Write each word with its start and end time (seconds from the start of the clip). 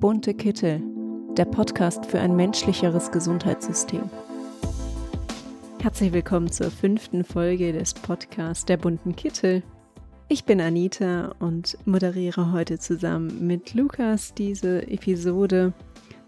Bunte 0.00 0.32
Kittel, 0.32 0.82
der 1.36 1.44
Podcast 1.44 2.06
für 2.06 2.18
ein 2.20 2.34
menschlicheres 2.34 3.12
Gesundheitssystem. 3.12 4.08
Herzlich 5.82 6.14
willkommen 6.14 6.50
zur 6.50 6.70
fünften 6.70 7.22
Folge 7.22 7.74
des 7.74 7.92
Podcasts 7.92 8.64
Der 8.64 8.78
bunten 8.78 9.14
Kittel. 9.14 9.62
Ich 10.28 10.46
bin 10.46 10.58
Anita 10.62 11.34
und 11.38 11.76
moderiere 11.84 12.50
heute 12.50 12.78
zusammen 12.78 13.46
mit 13.46 13.74
Lukas 13.74 14.32
diese 14.32 14.88
Episode. 14.88 15.74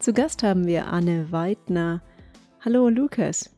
Zu 0.00 0.12
Gast 0.12 0.42
haben 0.42 0.66
wir 0.66 0.88
Anne 0.88 1.32
Weidner. 1.32 2.02
Hallo 2.62 2.90
Lukas. 2.90 3.56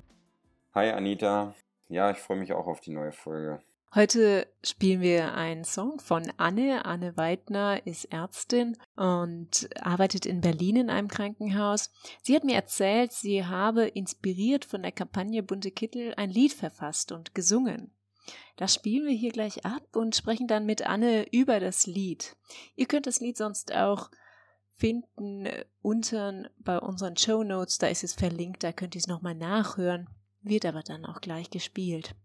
Hi 0.77 0.91
Anita. 0.91 1.57
Ja, 1.89 2.13
ich 2.13 2.19
freue 2.19 2.39
mich 2.39 2.53
auch 2.53 2.69
auf 2.69 2.79
die 2.79 2.93
neue 2.93 3.11
Folge. 3.11 3.59
Heute 3.95 4.49
spielen 4.65 5.03
wir 5.03 5.35
einen 5.35 5.63
Song 5.63 6.01
von 6.01 6.33
Anne. 6.37 6.85
Anne 6.85 7.17
Weidner 7.17 7.87
ist 7.87 8.07
Ärztin 8.07 8.77
und 8.97 9.69
arbeitet 9.81 10.27
in 10.27 10.41
Berlin 10.41 10.75
in 10.75 10.91
einem 10.91 11.07
Krankenhaus. 11.07 11.93
Sie 12.21 12.35
hat 12.35 12.43
mir 12.43 12.57
erzählt, 12.57 13.13
sie 13.13 13.47
habe 13.47 13.87
inspiriert 13.87 14.65
von 14.65 14.83
der 14.83 14.91
Kampagne 14.91 15.45
Bunte 15.45 15.71
Kittel 15.71 16.13
ein 16.17 16.31
Lied 16.31 16.55
verfasst 16.55 17.13
und 17.13 17.37
gesungen. 17.37 17.93
Das 18.57 18.75
spielen 18.75 19.07
wir 19.07 19.15
hier 19.15 19.31
gleich 19.31 19.65
ab 19.65 19.95
und 19.95 20.17
sprechen 20.17 20.49
dann 20.49 20.67
mit 20.67 20.85
Anne 20.85 21.29
über 21.31 21.61
das 21.61 21.87
Lied. 21.87 22.35
Ihr 22.75 22.87
könnt 22.87 23.07
das 23.07 23.21
Lied 23.21 23.37
sonst 23.37 23.73
auch 23.73 24.11
finden 24.77 25.47
unten 25.83 26.49
bei 26.59 26.81
unseren 26.81 27.17
Show 27.17 27.45
Notes, 27.45 27.79
da 27.79 27.87
ist 27.87 28.03
es 28.03 28.15
verlinkt, 28.15 28.65
da 28.65 28.73
könnt 28.73 28.97
ihr 28.97 29.01
es 29.01 29.07
nochmal 29.07 29.37
nachhören, 29.37 30.09
wird 30.43 30.67
aber 30.67 30.83
dann 30.83 31.07
auch 31.07 31.21
gleich 31.21 31.49
gespielt. 31.51 32.17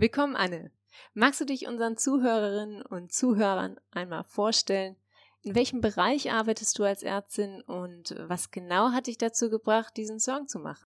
Willkommen, 0.00 0.34
Anne. 0.34 0.70
Magst 1.12 1.42
du 1.42 1.44
dich 1.44 1.68
unseren 1.68 1.98
Zuhörerinnen 1.98 2.80
und 2.80 3.12
Zuhörern 3.12 3.78
einmal 3.90 4.24
vorstellen? 4.24 4.96
In 5.42 5.54
welchem 5.54 5.82
Bereich 5.82 6.32
arbeitest 6.32 6.78
du 6.78 6.84
als 6.84 7.02
Ärztin 7.02 7.60
und 7.60 8.14
was 8.16 8.50
genau 8.50 8.92
hat 8.92 9.08
dich 9.08 9.18
dazu 9.18 9.50
gebracht, 9.50 9.94
diesen 9.98 10.18
Song 10.18 10.48
zu 10.48 10.58
machen? 10.58 10.86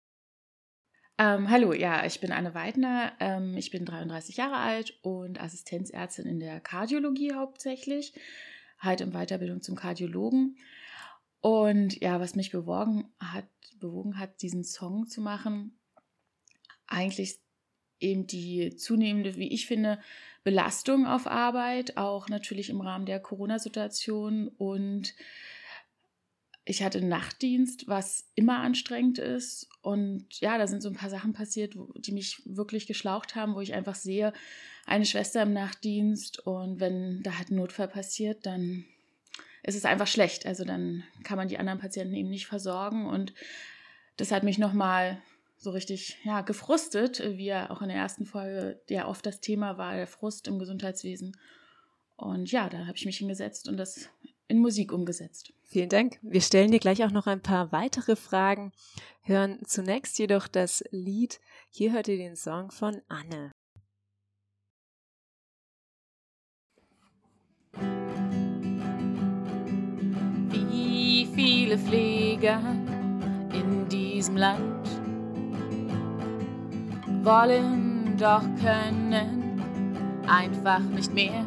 Ähm, 1.16 1.48
hallo, 1.48 1.72
ja, 1.72 2.04
ich 2.04 2.20
bin 2.20 2.32
Anne 2.32 2.52
Weidner. 2.52 3.14
Ähm, 3.18 3.56
ich 3.56 3.70
bin 3.70 3.86
33 3.86 4.36
Jahre 4.36 4.58
alt 4.58 4.98
und 5.00 5.40
Assistenzärztin 5.40 6.26
in 6.26 6.38
der 6.38 6.60
Kardiologie 6.60 7.32
hauptsächlich, 7.32 8.12
halt 8.78 9.00
in 9.00 9.12
Weiterbildung 9.12 9.62
zum 9.62 9.74
Kardiologen. 9.74 10.58
Und 11.40 11.98
ja, 12.02 12.20
was 12.20 12.34
mich 12.34 12.50
bewogen 12.50 13.10
hat, 13.18 13.48
bewogen 13.80 14.18
hat, 14.18 14.42
diesen 14.42 14.64
Song 14.64 15.06
zu 15.06 15.22
machen, 15.22 15.80
eigentlich 16.86 17.40
eben 18.00 18.26
die 18.26 18.76
zunehmende, 18.76 19.36
wie 19.36 19.52
ich 19.52 19.66
finde, 19.66 19.98
Belastung 20.44 21.06
auf 21.06 21.26
Arbeit, 21.26 21.96
auch 21.96 22.28
natürlich 22.28 22.70
im 22.70 22.80
Rahmen 22.80 23.06
der 23.06 23.20
Corona-Situation. 23.20 24.48
Und 24.48 25.14
ich 26.64 26.82
hatte 26.82 27.04
Nachtdienst, 27.04 27.88
was 27.88 28.30
immer 28.34 28.58
anstrengend 28.60 29.18
ist. 29.18 29.68
Und 29.82 30.26
ja, 30.40 30.58
da 30.58 30.66
sind 30.66 30.82
so 30.82 30.88
ein 30.88 30.96
paar 30.96 31.10
Sachen 31.10 31.32
passiert, 31.32 31.74
die 31.96 32.12
mich 32.12 32.42
wirklich 32.44 32.86
geschlaucht 32.86 33.34
haben, 33.34 33.54
wo 33.54 33.60
ich 33.60 33.74
einfach 33.74 33.94
sehe, 33.94 34.32
eine 34.86 35.04
Schwester 35.04 35.42
im 35.42 35.52
Nachtdienst 35.52 36.38
und 36.40 36.80
wenn 36.80 37.22
da 37.22 37.36
halt 37.36 37.50
ein 37.50 37.56
Notfall 37.56 37.88
passiert, 37.88 38.46
dann 38.46 38.84
ist 39.62 39.76
es 39.76 39.84
einfach 39.84 40.06
schlecht. 40.06 40.46
Also 40.46 40.64
dann 40.64 41.04
kann 41.24 41.36
man 41.36 41.48
die 41.48 41.58
anderen 41.58 41.78
Patienten 41.78 42.14
eben 42.14 42.30
nicht 42.30 42.46
versorgen. 42.46 43.06
Und 43.06 43.34
das 44.16 44.32
hat 44.32 44.44
mich 44.44 44.58
nochmal 44.58 45.20
so 45.58 45.70
richtig 45.70 46.16
ja, 46.24 46.40
gefrustet, 46.42 47.20
wie 47.36 47.46
ja 47.46 47.70
auch 47.70 47.82
in 47.82 47.88
der 47.88 47.96
ersten 47.96 48.24
Folge 48.24 48.80
ja 48.88 49.08
oft 49.08 49.26
das 49.26 49.40
Thema 49.40 49.76
war, 49.76 49.94
der 49.94 50.06
Frust 50.06 50.46
im 50.46 50.58
Gesundheitswesen. 50.58 51.36
Und 52.16 52.50
ja, 52.50 52.68
da 52.68 52.86
habe 52.86 52.96
ich 52.96 53.04
mich 53.04 53.18
hingesetzt 53.18 53.68
und 53.68 53.76
das 53.76 54.08
in 54.46 54.60
Musik 54.60 54.92
umgesetzt. 54.92 55.52
Vielen 55.64 55.88
Dank. 55.88 56.18
Wir 56.22 56.40
stellen 56.40 56.70
dir 56.70 56.78
gleich 56.78 57.04
auch 57.04 57.10
noch 57.10 57.26
ein 57.26 57.42
paar 57.42 57.72
weitere 57.72 58.16
Fragen, 58.16 58.72
hören 59.22 59.60
zunächst 59.66 60.18
jedoch 60.18 60.48
das 60.48 60.82
Lied. 60.90 61.40
Hier 61.70 61.92
hört 61.92 62.08
ihr 62.08 62.16
den 62.16 62.36
Song 62.36 62.70
von 62.70 63.02
Anne. 63.08 63.52
Wie 70.50 71.28
viele 71.34 71.78
Pfleger 71.78 72.60
in 73.52 73.88
diesem 73.88 74.36
Land 74.36 74.77
wollen, 77.28 78.16
doch 78.16 78.42
können 78.62 79.62
einfach 80.26 80.80
nicht 80.80 81.12
mehr. 81.12 81.44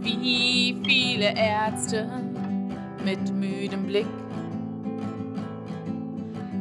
Wie 0.00 0.76
viele 0.84 1.36
Ärzte 1.36 2.08
mit 3.04 3.32
müdem 3.32 3.86
Blick 3.86 4.08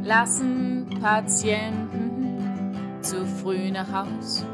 lassen 0.03 0.85
Patienten 1.01 2.75
zu 3.01 3.25
früh 3.25 3.71
nach 3.71 3.91
Haus. 3.91 4.45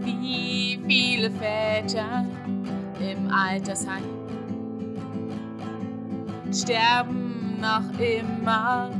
Wie 0.00 0.80
viele 0.88 1.30
Väter 1.30 2.26
im 2.98 3.32
Altersheim 3.32 4.02
sterben 6.52 7.60
noch 7.60 8.00
immer 8.00 8.90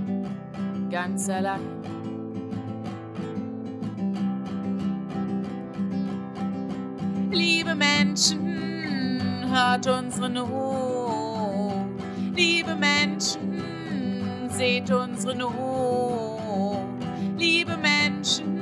ganz 0.90 1.28
allein. 1.28 1.60
Liebe 7.30 7.74
Menschen, 7.74 9.48
hört 9.48 9.86
unsere 9.86 10.28
Not. 10.28 11.86
Liebe 12.34 12.74
Menschen, 12.74 13.62
seht 14.48 14.90
unsere 14.90 15.36
Not. 15.36 15.52
Liebe 17.38 17.76
Menschen, 17.76 18.60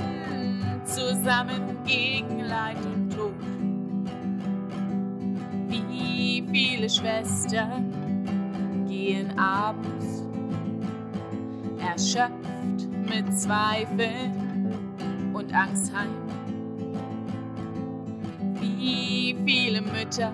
zusammen 0.84 1.78
gegen 1.84 2.40
Leid 2.40 2.76
und 2.84 3.10
Tod. 3.10 3.34
Wie 5.68 6.44
viele 6.50 6.88
Schwestern 6.88 8.86
gehen 8.86 9.36
abends 9.38 10.17
erschöpft 11.88 12.88
mit 13.08 13.38
Zweifeln 13.38 15.32
und 15.32 15.54
Angst 15.54 15.92
heim. 15.94 16.10
Wie 18.60 19.36
viele 19.46 19.80
Mütter 19.80 20.32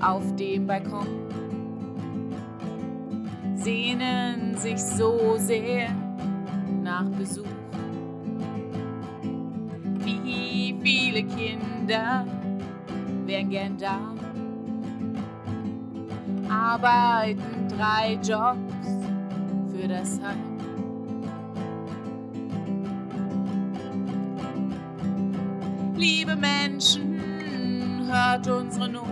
auf 0.00 0.36
dem 0.36 0.66
Balkon 0.66 1.06
sehnen 3.56 4.54
sich 4.56 4.78
so 4.78 5.36
sehr 5.38 5.88
nach 6.82 7.06
Besuch. 7.10 7.46
Wie 10.00 10.76
viele 10.82 11.22
Kinder 11.22 12.26
wären 13.24 13.48
gern 13.48 13.78
da, 13.78 13.98
arbeiten 16.50 17.68
drei 17.68 18.18
Jobs 18.22 18.73
für 19.84 19.88
das 19.88 20.18
Heim. 20.22 20.38
Liebe 25.94 26.36
Menschen, 26.36 27.20
hört 28.10 28.48
unsere 28.48 28.88
Not. 28.88 29.06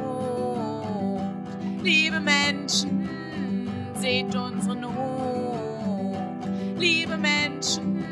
Liebe 1.82 2.20
Menschen, 2.20 3.06
seht 3.94 4.34
unsere 4.34 4.76
Not. 4.76 4.94
Liebe 6.78 7.18
Menschen, 7.18 8.02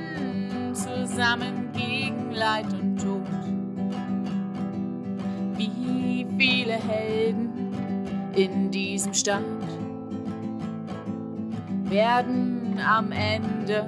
zusammen 0.75 1.71
gegen 1.73 2.33
Leid 2.33 2.71
und 2.75 3.01
Tod. 3.01 3.27
Wie 5.57 6.27
viele 6.37 6.75
Helden 6.75 8.33
in 8.35 8.71
diesem 8.71 9.15
Stand 9.15 9.61
werden 11.91 12.60
am 12.81 13.13
Ende 13.13 13.87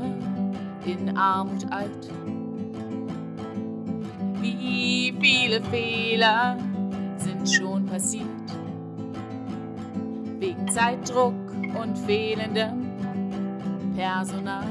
in 0.85 1.17
Armut 1.17 1.65
alt. 1.71 2.09
Wie 4.41 5.15
viele 5.21 5.63
Fehler 5.63 6.57
sind 7.17 7.49
schon 7.49 7.87
passiert? 7.87 8.27
Wegen 10.39 10.69
Zeitdruck 10.69 11.35
und 11.81 11.97
fehlendem 11.99 12.93
Personal. 13.97 14.67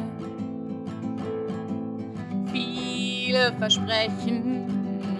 Viele 2.51 3.53
Versprechen 3.57 4.65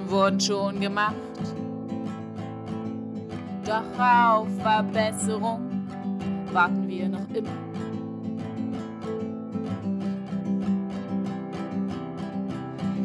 wurden 0.08 0.40
schon 0.40 0.80
gemacht. 0.82 1.16
Doch 3.66 4.00
auf 4.00 4.48
Verbesserung 4.62 5.86
warten 6.52 6.88
wir 6.90 7.08
noch 7.08 7.30
immer. 7.34 7.71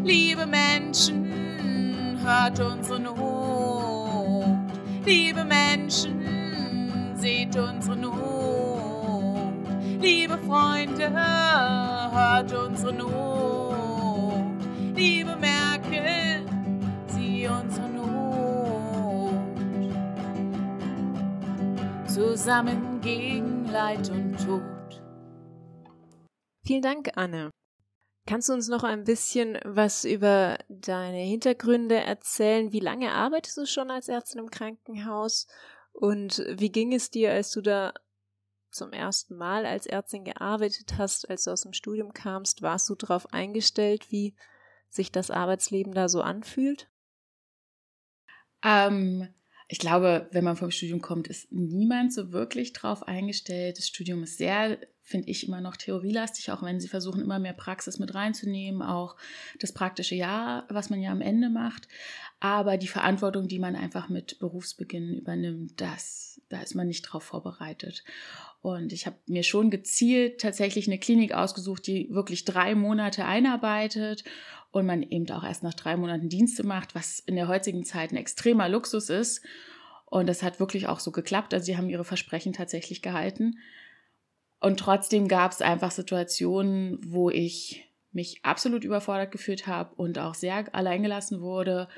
Liebe 0.07 0.47
Menschen, 0.47 2.17
hört 2.23 2.61
unsere 2.61 3.01
Not. 3.01 4.71
Liebe 5.05 5.45
Menschen, 5.45 6.23
seht 7.17 7.57
unsere 7.57 7.97
Not. 7.97 9.53
Liebe 10.01 10.39
Freunde, 10.39 11.11
hört 11.11 12.53
unsere 12.53 12.93
Not. 12.93 14.45
Liebe 14.95 15.35
Merkel, 15.35 16.47
sieh 17.09 17.49
unsere 17.49 17.89
Not. 17.89 19.33
Zusammen 22.07 23.01
gegen 23.01 23.65
Leid 23.73 24.09
und 24.11 24.37
Tod. 24.37 25.03
Vielen 26.65 26.83
Dank, 26.83 27.11
Anne. 27.17 27.51
Kannst 28.27 28.49
du 28.49 28.55
uns 28.55 28.67
noch 28.67 28.83
ein 28.83 29.05
bisschen 29.05 29.57
was 29.65 30.05
über 30.05 30.59
deine 30.69 31.19
Hintergründe 31.19 31.97
erzählen? 31.97 32.73
Wie 32.73 32.81
lange 32.81 33.13
arbeitest 33.13 33.57
du 33.57 33.67
schon 33.67 33.91
als 33.91 34.09
Ärztin 34.09 34.41
im 34.41 34.51
Krankenhaus? 34.51 35.47
Und 35.93 36.45
wie 36.49 36.71
ging 36.71 36.93
es 36.93 37.11
dir, 37.11 37.33
als 37.33 37.53
du 37.53 37.61
da 37.61 37.95
zum 38.71 38.93
ersten 38.93 39.37
Mal 39.37 39.65
als 39.65 39.87
Ärztin 39.87 40.25
gearbeitet 40.25 40.99
hast, 40.99 41.31
als 41.31 41.45
du 41.45 41.53
aus 41.53 41.63
dem 41.63 41.73
Studium 41.73 42.13
kamst? 42.13 42.63
Warst 42.63 42.89
du 42.89 42.97
darauf 42.97 43.33
eingestellt, 43.33 44.11
wie 44.11 44.35
sich 44.89 45.13
das 45.13 45.31
Arbeitsleben 45.31 45.95
da 45.95 46.09
so 46.09 46.21
anfühlt? 46.21 46.91
Ähm, 48.65 49.29
ich 49.69 49.79
glaube, 49.79 50.29
wenn 50.31 50.45
man 50.45 50.57
vom 50.57 50.71
Studium 50.71 51.01
kommt, 51.01 51.27
ist 51.27 51.51
niemand 51.51 52.13
so 52.13 52.33
wirklich 52.33 52.73
drauf 52.73 53.03
eingestellt. 53.03 53.79
Das 53.79 53.89
Studium 53.89 54.23
ist 54.23 54.39
sehr, 54.39 54.79
finde 55.03 55.29
ich, 55.29 55.49
immer 55.49 55.61
noch 55.61 55.77
theorielastig, 55.77 56.53
auch 56.53 56.63
wenn 56.63 56.79
sie 56.79 56.87
versuchen, 56.87 57.21
immer 57.21 57.41
mehr 57.41 57.53
Praxis 57.53 57.99
mit 57.99 58.15
reinzunehmen, 58.15 58.81
auch 58.81 59.17
das 59.59 59.73
praktische 59.73 60.15
Jahr, 60.15 60.67
was 60.69 60.89
man 60.89 61.03
ja 61.03 61.11
am 61.11 61.21
Ende 61.21 61.51
macht. 61.51 61.89
Aber 62.39 62.77
die 62.77 62.87
Verantwortung, 62.87 63.49
die 63.49 63.59
man 63.59 63.75
einfach 63.75 64.09
mit 64.09 64.39
Berufsbeginn 64.39 65.15
übernimmt, 65.15 65.81
das, 65.81 66.41
da 66.49 66.61
ist 66.61 66.77
man 66.77 66.87
nicht 66.87 67.03
drauf 67.03 67.25
vorbereitet. 67.25 68.05
Und 68.63 68.93
ich 68.93 69.07
habe 69.07 69.17
mir 69.27 69.43
schon 69.43 69.71
gezielt 69.71 70.41
tatsächlich 70.41 70.87
eine 70.87 70.99
Klinik 70.99 71.33
ausgesucht, 71.33 71.87
die 71.89 72.09
wirklich 72.11 72.45
drei 72.45 72.77
Monate 72.77 73.25
einarbeitet 73.25 74.23
und 74.77 74.85
man 74.85 75.03
eben 75.03 75.31
auch 75.31 75.43
erst 75.43 75.63
nach 75.63 75.73
drei 75.73 75.97
Monaten 75.97 76.29
Dienste 76.29 76.63
macht, 76.63 76.95
was 76.95 77.19
in 77.19 77.35
der 77.35 77.49
heutigen 77.49 77.83
Zeit 77.83 78.13
ein 78.13 78.19
extremer 78.19 78.69
Luxus 78.69 79.09
ist. 79.09 79.41
Und 80.05 80.27
das 80.27 80.43
hat 80.43 80.61
wirklich 80.61 80.87
auch 80.87 81.01
so 81.01 81.13
geklappt. 81.13 81.55
Also 81.55 81.65
sie 81.65 81.79
haben 81.79 81.89
ihre 81.89 82.05
Versprechen 82.05 82.53
tatsächlich 82.53 83.01
gehalten. 83.01 83.57
Und 84.61 84.79
trotzdem 84.79 85.29
gab 85.29 85.53
es 85.53 85.63
einfach 85.63 85.91
Situationen, 85.91 86.99
wo 87.03 87.31
ich 87.31 87.89
mich 88.13 88.45
absolut 88.45 88.85
überfordert 88.85 89.33
gefühlt 89.33 89.67
habe 89.67 89.95
und 89.95 90.19
auch 90.19 90.35
sehr 90.35 90.75
alleingelassen 90.75 91.41
wurde, 91.41 91.89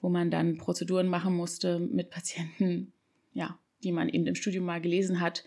wo 0.00 0.08
man 0.08 0.32
dann 0.32 0.58
Prozeduren 0.58 1.06
machen 1.06 1.36
musste 1.36 1.78
mit 1.78 2.10
Patienten, 2.10 2.92
ja, 3.32 3.60
die 3.84 3.92
man 3.92 4.08
eben 4.08 4.26
im 4.26 4.34
Studium 4.34 4.64
mal 4.64 4.80
gelesen 4.80 5.20
hat 5.20 5.44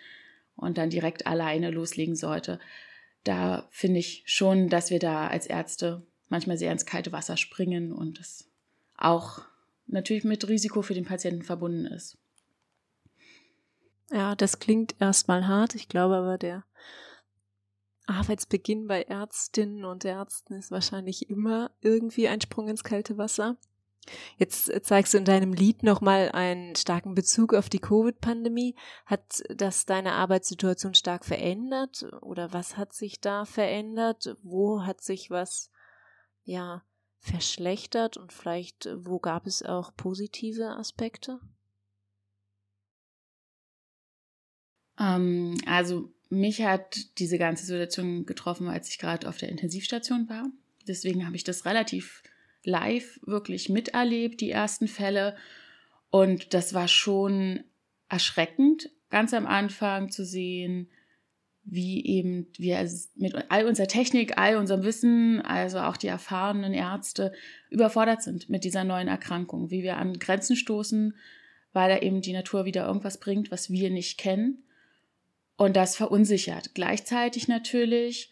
und 0.56 0.78
dann 0.78 0.90
direkt 0.90 1.28
alleine 1.28 1.70
loslegen 1.70 2.16
sollte. 2.16 2.62
Da 3.26 3.68
finde 3.72 4.00
ich 4.00 4.24
schon, 4.26 4.70
dass 4.70 4.90
wir 4.90 5.00
da 5.00 5.28
als 5.28 5.48
Ärzte 5.48 6.07
manchmal 6.30 6.58
sehr 6.58 6.72
ins 6.72 6.86
kalte 6.86 7.12
Wasser 7.12 7.38
springen 7.38 7.92
und 7.92 8.20
es 8.20 8.50
auch 8.98 9.42
natürlich 9.86 10.24
mit 10.24 10.48
Risiko 10.48 10.82
für 10.82 10.94
den 10.94 11.06
Patienten 11.06 11.44
verbunden 11.44 11.86
ist. 11.86 12.18
Ja, 14.12 14.36
das 14.36 14.60
klingt 14.60 14.96
erstmal 15.00 15.48
hart. 15.48 15.76
Ich 15.76 15.90
glaube 15.90 16.16
aber, 16.16 16.38
der 16.38 16.64
Arbeitsbeginn 18.06 18.88
bei 18.88 19.04
Ärztinnen 19.04 19.84
und 19.84 20.06
Ärzten 20.06 20.54
ist 20.54 20.72
wahrscheinlich 20.72 21.30
immer 21.30 21.72
irgendwie 21.82 22.28
ein 22.28 22.42
Sprung 22.42 22.70
ins 22.70 22.84
kalte 22.84 23.18
Wasser. 23.18 23.58
Jetzt 24.38 24.72
zeigst 24.86 25.14
du 25.14 25.18
in 25.18 25.26
deinem 25.26 25.52
Lied 25.52 25.84
nochmal 25.84 26.32
einen 26.32 26.78
starken 26.78 27.14
Bezug 27.14 27.54
auf 27.54 27.68
die 27.68 27.80
Covid-Pandemie. 27.80 28.76
Hat 29.06 29.44
das 29.50 29.86
deine 29.86 30.14
Arbeitssituation 30.14 30.94
stark 30.94 31.26
verändert 31.26 32.06
oder 32.22 32.54
was 32.54 32.78
hat 32.78 32.94
sich 32.94 33.20
da 33.20 33.44
verändert? 33.44 34.38
Wo 34.44 34.84
hat 34.84 35.02
sich 35.02 35.30
was 35.30 35.70
ja 36.48 36.84
verschlechtert 37.20 38.18
und 38.18 38.34
vielleicht 38.34 38.86
äh, 38.88 39.06
wo 39.06 39.20
gab 39.20 39.46
es 39.46 39.62
auch 39.62 39.96
positive 39.96 40.76
Aspekte? 40.78 41.40
Ähm, 45.00 45.58
also 45.66 46.12
mich 46.30 46.64
hat 46.64 47.20
diese 47.20 47.38
ganze 47.38 47.66
Situation 47.66 48.26
getroffen, 48.26 48.68
als 48.68 48.90
ich 48.90 48.98
gerade 48.98 49.28
auf 49.30 49.38
der 49.38 49.50
Intensivstation 49.50 50.28
war. 50.30 50.50
Deswegen 50.88 51.26
habe 51.26 51.36
ich 51.36 51.44
das 51.44 51.66
relativ 51.66 52.24
live 52.64 53.20
wirklich 53.24 53.70
miterlebt, 53.70 54.42
die 54.42 54.52
ersten 54.52 54.88
Fälle. 54.88 55.36
Und 56.10 56.54
das 56.54 56.74
war 56.74 56.88
schon 56.88 57.64
erschreckend, 58.10 58.90
ganz 59.10 59.34
am 59.34 59.46
Anfang 59.46 60.12
zu 60.12 60.26
sehen, 60.26 60.90
wie 61.70 62.06
eben 62.06 62.48
wir 62.58 62.90
mit 63.16 63.36
all 63.50 63.66
unserer 63.66 63.88
Technik, 63.88 64.38
all 64.38 64.56
unserem 64.56 64.84
Wissen, 64.84 65.42
also 65.42 65.80
auch 65.80 65.98
die 65.98 66.08
erfahrenen 66.08 66.74
Ärzte, 66.74 67.34
überfordert 67.70 68.24
sind 68.24 68.50
mit 68.50 68.64
dieser 68.64 68.86
neuen 68.86 69.10
Erkrankung, 69.10 69.70
wie 69.70 69.84
wir 69.84 69.98
an 69.98 70.18
Grenzen 70.18 70.56
stoßen, 70.56 71.14
weil 71.74 71.90
da 71.90 72.00
eben 72.00 72.22
die 72.22 72.32
Natur 72.32 72.64
wieder 72.64 72.88
irgendwas 72.88 73.20
bringt, 73.20 73.52
was 73.52 73.70
wir 73.70 73.90
nicht 73.90 74.18
kennen. 74.18 74.64
Und 75.58 75.76
das 75.76 75.98
verunsichert. 75.98 76.74
Gleichzeitig 76.74 77.50
natürlich 77.50 78.32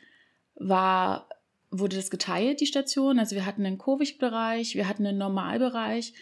war, 0.56 1.28
wurde 1.72 1.98
das 1.98 2.10
geteilt, 2.10 2.62
die 2.62 2.68
Station. 2.68 3.20
Also 3.20 3.36
wir 3.36 3.46
hatten 3.46 3.66
einen 3.66 3.80
Covid-Bereich, 3.80 4.76
wir 4.76 4.88
hatten 4.88 5.06
einen 5.06 5.18
Normalbereich 5.18 6.14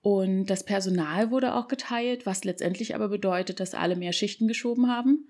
und 0.00 0.46
das 0.46 0.64
Personal 0.64 1.32
wurde 1.32 1.54
auch 1.54 1.66
geteilt, 1.66 2.24
was 2.24 2.44
letztendlich 2.44 2.94
aber 2.94 3.08
bedeutet, 3.08 3.58
dass 3.58 3.74
alle 3.74 3.96
mehr 3.96 4.12
Schichten 4.12 4.46
geschoben 4.46 4.88
haben 4.88 5.26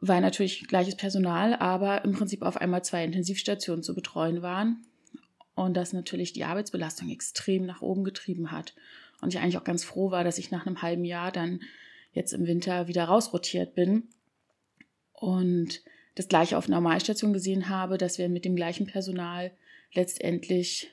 weil 0.00 0.20
natürlich 0.20 0.66
gleiches 0.66 0.96
Personal, 0.96 1.54
aber 1.54 2.04
im 2.04 2.12
Prinzip 2.12 2.42
auf 2.42 2.56
einmal 2.56 2.82
zwei 2.82 3.04
Intensivstationen 3.04 3.82
zu 3.82 3.94
betreuen 3.94 4.42
waren 4.42 4.86
und 5.54 5.76
das 5.76 5.92
natürlich 5.92 6.32
die 6.32 6.44
Arbeitsbelastung 6.44 7.10
extrem 7.10 7.66
nach 7.66 7.82
oben 7.82 8.04
getrieben 8.04 8.50
hat. 8.50 8.74
Und 9.20 9.34
ich 9.34 9.40
eigentlich 9.40 9.58
auch 9.58 9.64
ganz 9.64 9.84
froh 9.84 10.10
war, 10.10 10.24
dass 10.24 10.38
ich 10.38 10.50
nach 10.50 10.66
einem 10.66 10.80
halben 10.80 11.04
Jahr 11.04 11.30
dann 11.30 11.60
jetzt 12.12 12.32
im 12.32 12.46
Winter 12.46 12.88
wieder 12.88 13.04
rausrotiert 13.04 13.74
bin 13.74 14.08
und 15.12 15.82
das 16.14 16.28
gleiche 16.28 16.56
auf 16.56 16.68
Normalstation 16.68 17.32
gesehen 17.32 17.68
habe, 17.68 17.98
dass 17.98 18.18
wir 18.18 18.28
mit 18.28 18.44
dem 18.44 18.56
gleichen 18.56 18.86
Personal 18.86 19.52
letztendlich 19.92 20.90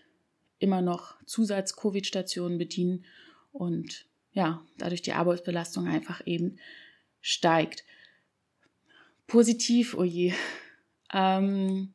immer 0.60 0.82
noch 0.82 1.16
Zusatz-Covid-Stationen 1.26 2.58
bedienen 2.58 3.06
und 3.52 4.06
ja, 4.34 4.62
dadurch 4.78 5.02
die 5.02 5.14
Arbeitsbelastung 5.14 5.88
einfach 5.88 6.26
eben 6.28 6.60
steigt 7.22 7.86
positiv, 9.28 9.94
oh 9.98 10.04
je. 10.04 10.34
Ähm, 11.14 11.94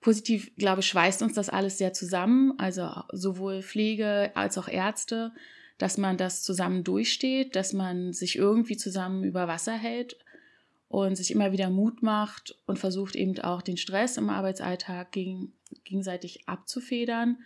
positiv, 0.00 0.54
glaube 0.56 0.80
ich, 0.80 0.86
schweißt 0.86 1.22
uns 1.22 1.34
das 1.34 1.48
alles 1.48 1.78
sehr 1.78 1.92
zusammen, 1.92 2.54
also 2.58 2.88
sowohl 3.12 3.62
Pflege 3.62 4.30
als 4.34 4.58
auch 4.58 4.68
Ärzte, 4.68 5.32
dass 5.78 5.98
man 5.98 6.16
das 6.16 6.42
zusammen 6.42 6.84
durchsteht, 6.84 7.54
dass 7.54 7.72
man 7.72 8.12
sich 8.12 8.36
irgendwie 8.36 8.76
zusammen 8.76 9.24
über 9.24 9.46
Wasser 9.46 9.74
hält 9.74 10.16
und 10.88 11.16
sich 11.16 11.30
immer 11.30 11.52
wieder 11.52 11.70
Mut 11.70 12.02
macht 12.02 12.56
und 12.66 12.78
versucht 12.78 13.16
eben 13.16 13.38
auch 13.40 13.62
den 13.62 13.76
Stress 13.76 14.16
im 14.16 14.30
Arbeitsalltag 14.30 15.12
gegen, 15.12 15.52
gegenseitig 15.84 16.48
abzufedern, 16.48 17.38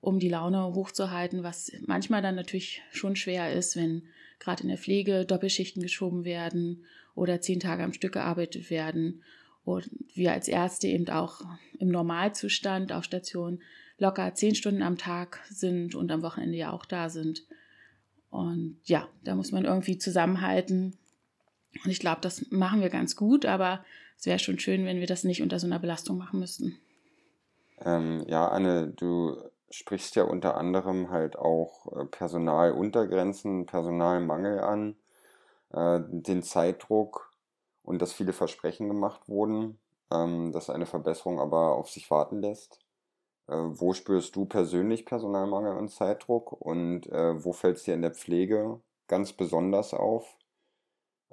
um 0.00 0.18
die 0.18 0.28
Laune 0.28 0.74
hochzuhalten, 0.74 1.42
was 1.42 1.72
manchmal 1.86 2.22
dann 2.22 2.36
natürlich 2.36 2.82
schon 2.92 3.16
schwer 3.16 3.52
ist, 3.52 3.76
wenn 3.76 4.02
gerade 4.38 4.62
in 4.62 4.68
der 4.68 4.78
Pflege 4.78 5.24
Doppelschichten 5.24 5.82
geschoben 5.82 6.24
werden 6.24 6.84
oder 7.14 7.40
zehn 7.40 7.60
Tage 7.60 7.82
am 7.82 7.92
Stück 7.92 8.12
gearbeitet 8.12 8.70
werden. 8.70 9.22
Und 9.64 9.90
wir 10.14 10.32
als 10.32 10.48
Ärzte 10.48 10.88
eben 10.88 11.08
auch 11.08 11.42
im 11.78 11.88
Normalzustand 11.88 12.92
auf 12.92 13.04
Station 13.04 13.60
locker 13.98 14.34
zehn 14.34 14.54
Stunden 14.54 14.82
am 14.82 14.98
Tag 14.98 15.40
sind 15.50 15.94
und 15.94 16.10
am 16.10 16.22
Wochenende 16.22 16.56
ja 16.56 16.72
auch 16.72 16.86
da 16.86 17.10
sind. 17.10 17.44
Und 18.30 18.78
ja, 18.84 19.08
da 19.22 19.34
muss 19.34 19.52
man 19.52 19.64
irgendwie 19.64 19.98
zusammenhalten. 19.98 20.96
Und 21.84 21.90
ich 21.90 22.00
glaube, 22.00 22.20
das 22.22 22.50
machen 22.50 22.80
wir 22.80 22.88
ganz 22.88 23.16
gut, 23.16 23.44
aber 23.44 23.84
es 24.18 24.26
wäre 24.26 24.38
schon 24.38 24.58
schön, 24.58 24.84
wenn 24.86 25.00
wir 25.00 25.06
das 25.06 25.24
nicht 25.24 25.42
unter 25.42 25.58
so 25.58 25.66
einer 25.66 25.78
Belastung 25.78 26.18
machen 26.18 26.40
müssten. 26.40 26.78
Ähm, 27.84 28.24
ja, 28.26 28.48
Anne, 28.48 28.92
du 28.96 29.36
sprichst 29.70 30.16
ja 30.16 30.24
unter 30.24 30.56
anderem 30.56 31.10
halt 31.10 31.36
auch 31.36 31.86
äh, 31.96 32.04
Personaluntergrenzen, 32.04 33.66
Personalmangel 33.66 34.60
an 34.60 34.96
äh, 35.72 36.00
den 36.08 36.42
Zeitdruck 36.42 37.30
und 37.82 38.00
dass 38.02 38.12
viele 38.12 38.32
Versprechen 38.32 38.88
gemacht 38.88 39.28
wurden, 39.28 39.80
ähm, 40.12 40.52
dass 40.52 40.70
eine 40.70 40.86
Verbesserung 40.86 41.40
aber 41.40 41.74
auf 41.76 41.90
sich 41.90 42.10
warten 42.10 42.40
lässt. 42.40 42.80
Äh, 43.48 43.54
wo 43.56 43.92
spürst 43.94 44.36
du 44.36 44.46
persönlich 44.46 45.06
Personalmangel 45.06 45.76
und 45.76 45.90
Zeitdruck 45.90 46.52
und 46.52 47.06
äh, 47.08 47.44
wo 47.44 47.52
fällt 47.52 47.78
es 47.78 47.84
dir 47.84 47.94
in 47.94 48.02
der 48.02 48.14
Pflege 48.14 48.80
ganz 49.08 49.32
besonders 49.34 49.94
auf? 49.94 50.38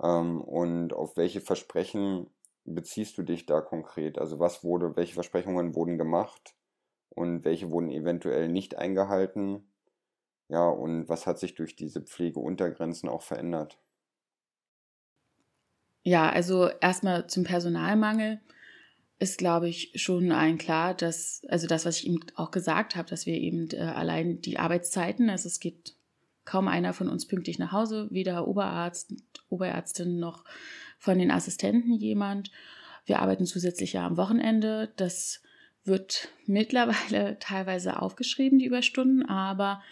Ähm, 0.02 0.42
und 0.42 0.94
auf 0.94 1.18
welche 1.18 1.42
Versprechen 1.42 2.30
beziehst 2.66 3.18
du 3.18 3.24
dich 3.24 3.46
da 3.46 3.62
konkret? 3.62 4.18
Also 4.20 4.40
was 4.40 4.64
wurde, 4.64 4.96
welche 4.96 5.14
Versprechungen 5.14 5.76
wurden 5.76 5.98
gemacht 5.98 6.56
und 7.10 7.46
welche 7.46 7.72
wurden 7.72 7.90
eventuell 7.92 8.50
nicht 8.50 8.78
eingehalten? 8.78 9.72
Ja, 10.50 10.70
und 10.70 11.10
was 11.10 11.28
hat 11.28 11.40
sich 11.40 11.56
durch 11.56 11.76
diese 11.78 12.02
Pflegeuntergrenzen 12.02 13.10
auch 13.10 13.24
verändert? 13.24 13.80
Ja, 16.08 16.30
also 16.30 16.70
erstmal 16.80 17.28
zum 17.28 17.44
Personalmangel 17.44 18.40
ist, 19.20 19.38
glaube 19.38 19.68
ich, 19.68 19.92
schon 19.96 20.32
allen 20.32 20.58
klar, 20.58 20.94
dass, 20.94 21.42
also 21.50 21.68
das, 21.68 21.86
was 21.86 22.00
ich 22.00 22.08
eben 22.08 22.22
auch 22.36 22.52
gesagt 22.52 22.96
habe, 22.96 23.10
dass 23.10 23.26
wir 23.26 23.34
eben 23.34 23.68
äh, 23.72 23.80
allein 23.80 24.40
die 24.40 24.58
Arbeitszeiten, 24.58 25.30
also 25.30 25.48
es 25.48 25.60
geht 25.60 25.98
kaum 26.46 26.70
einer 26.70 26.94
von 26.94 27.10
uns 27.10 27.28
pünktlich 27.28 27.60
nach 27.60 27.74
Hause, 27.74 28.08
weder 28.10 28.48
Oberarzt, 28.48 29.16
Oberärztin 29.50 30.18
noch 30.18 30.46
von 30.98 31.20
den 31.20 31.30
Assistenten 31.30 31.96
jemand. 31.96 32.52
Wir 33.06 33.20
arbeiten 33.20 33.46
zusätzlich 33.46 33.92
ja 33.92 34.08
am 34.08 34.16
Wochenende. 34.16 34.94
Das 34.96 35.42
wird 35.84 36.30
mittlerweile 36.46 37.38
teilweise 37.42 38.02
aufgeschrieben, 38.02 38.60
die 38.60 38.68
Überstunden, 38.68 39.28
aber 39.28 39.84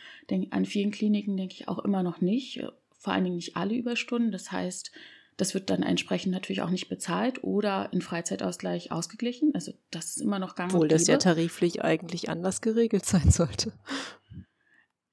an 0.52 0.64
vielen 0.64 0.92
Kliniken 0.92 1.36
denke 1.36 1.56
ich 1.56 1.68
auch 1.68 1.80
immer 1.80 2.04
noch 2.04 2.22
nicht, 2.22 2.66
vor 2.98 3.12
allen 3.12 3.26
Dingen 3.26 3.36
nicht 3.36 3.58
alle 3.58 3.76
Überstunden. 3.76 4.32
Das 4.32 4.54
heißt, 4.54 4.94
das 5.38 5.54
wird 5.54 5.70
dann 5.70 5.84
entsprechend 5.84 6.32
natürlich 6.32 6.62
auch 6.62 6.70
nicht 6.70 6.88
bezahlt 6.88 7.44
oder 7.44 7.90
in 7.92 8.02
Freizeitausgleich 8.02 8.92
ausgeglichen. 8.92 9.52
Also 9.54 9.74
das 9.92 10.16
ist 10.16 10.22
immer 10.22 10.40
noch 10.40 10.56
gang 10.56 10.74
Obwohl 10.74 10.88
das 10.88 11.08
ja 11.08 11.18
tariflich 11.18 11.84
eigentlich 11.84 12.30
anders 12.30 12.62
geregelt 12.62 13.06
sein 13.06 13.32
sollte. 13.32 13.74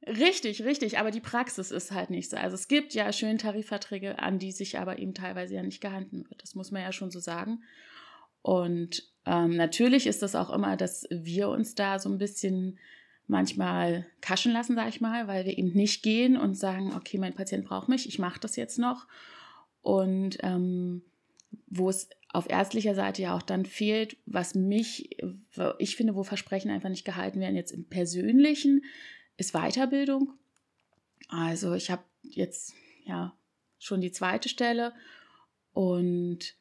Richtig, 0.07 0.65
richtig, 0.65 0.99
aber 0.99 1.13
die 1.13 1.21
Praxis 1.21 1.71
ist 1.71 1.93
halt 1.93 2.11
nicht 2.11 2.29
so. 2.31 2.37
Also 2.37 2.55
es 2.55 2.67
gibt 2.67 2.93
ja 2.93 3.13
schöne 3.13 3.37
Tarifverträge, 3.37 4.19
an 4.19 4.39
die 4.39 4.51
sich 4.51 4.79
aber 4.79 4.99
eben 4.99 5.15
teilweise 5.15 5.55
ja 5.55 5.63
nicht 5.63 5.81
gehalten 5.81 6.25
wird. 6.29 6.43
Das 6.43 6.55
muss 6.55 6.73
man 6.73 6.83
ja 6.83 6.93
schon 6.93 7.11
so 7.11 7.21
sagen. 7.21 7.63
Und 8.43 9.05
ähm, 9.27 9.57
natürlich 9.57 10.09
ist 10.09 10.23
das 10.23 10.35
auch 10.35 10.51
immer, 10.51 10.77
dass 10.77 11.07
wir 11.11 11.49
uns 11.49 11.77
da 11.77 12.01
so 12.01 12.09
ein 12.09 12.19
bisschen 12.19 12.79
manchmal 13.29 14.07
kaschen 14.21 14.53
lassen, 14.53 14.75
sage 14.75 14.89
ich 14.89 15.01
mal, 15.01 15.29
weil 15.29 15.45
wir 15.45 15.57
eben 15.57 15.73
nicht 15.73 16.03
gehen 16.03 16.37
und 16.37 16.55
sagen, 16.55 16.93
okay, 16.97 17.19
mein 17.19 17.35
Patient 17.35 17.65
braucht 17.65 17.89
mich, 17.89 18.09
ich 18.09 18.19
mache 18.19 18.41
das 18.41 18.57
jetzt 18.57 18.79
noch. 18.79 19.07
Und 19.83 20.39
ähm, 20.43 21.03
wo 21.67 21.91
es 21.91 22.09
auf 22.33 22.49
ärztlicher 22.49 22.95
Seite 22.95 23.23
ja 23.23 23.37
auch 23.37 23.43
dann 23.43 23.67
fehlt, 23.67 24.17
was 24.25 24.55
mich, 24.55 25.19
ich 25.79 25.97
finde, 25.97 26.15
wo 26.15 26.23
Versprechen 26.23 26.71
einfach 26.71 26.89
nicht 26.89 27.05
gehalten 27.05 27.41
werden, 27.41 27.57
jetzt 27.57 27.73
im 27.73 27.85
Persönlichen, 27.85 28.85
ist 29.37 29.53
Weiterbildung. 29.53 30.33
Also 31.29 31.75
ich 31.75 31.91
habe 31.91 32.05
jetzt 32.23 32.75
ja 33.05 33.37
schon 33.79 34.01
die 34.01 34.13
zweite 34.13 34.49
Stelle 34.49 34.95
und 35.73 36.55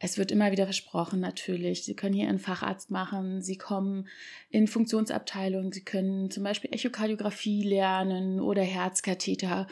es 0.00 0.16
wird 0.16 0.30
immer 0.30 0.52
wieder 0.52 0.64
versprochen, 0.64 1.18
natürlich. 1.18 1.84
Sie 1.84 1.96
können 1.96 2.14
hier 2.14 2.28
einen 2.28 2.38
Facharzt 2.38 2.90
machen, 2.90 3.42
Sie 3.42 3.58
kommen 3.58 4.08
in 4.48 4.68
Funktionsabteilungen, 4.68 5.72
Sie 5.72 5.84
können 5.84 6.30
zum 6.30 6.44
Beispiel 6.44 6.72
Echokardiographie 6.72 7.64
lernen 7.64 8.40
oder 8.40 8.62
Herzkatheter 8.62 9.66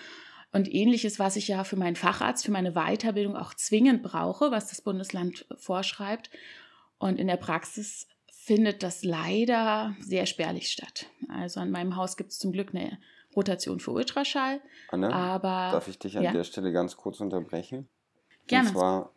und 0.52 0.72
ähnliches, 0.72 1.18
was 1.18 1.36
ich 1.36 1.48
ja 1.48 1.64
für 1.64 1.76
meinen 1.76 1.96
Facharzt, 1.96 2.44
für 2.44 2.52
meine 2.52 2.72
Weiterbildung 2.72 3.36
auch 3.36 3.54
zwingend 3.54 4.02
brauche, 4.02 4.50
was 4.50 4.68
das 4.68 4.80
Bundesland 4.80 5.46
vorschreibt. 5.56 6.30
Und 6.98 7.18
in 7.18 7.26
der 7.26 7.36
Praxis 7.36 8.08
findet 8.30 8.82
das 8.82 9.04
leider 9.04 9.96
sehr 10.00 10.24
spärlich 10.24 10.70
statt. 10.70 11.06
Also 11.28 11.60
an 11.60 11.70
meinem 11.70 11.96
Haus 11.96 12.16
gibt 12.16 12.30
es 12.30 12.38
zum 12.38 12.52
Glück 12.52 12.74
eine 12.74 12.98
Rotation 13.34 13.80
für 13.80 13.90
Ultraschall. 13.90 14.60
Anne, 14.88 15.12
aber, 15.12 15.70
darf 15.72 15.88
ich 15.88 15.98
dich 15.98 16.16
an 16.16 16.24
ja? 16.24 16.32
der 16.32 16.44
Stelle 16.44 16.72
ganz 16.72 16.96
kurz 16.96 17.20
unterbrechen? 17.20 17.88
Gerne. 18.46 18.68
Und 18.68 18.74
zwar, 18.74 19.10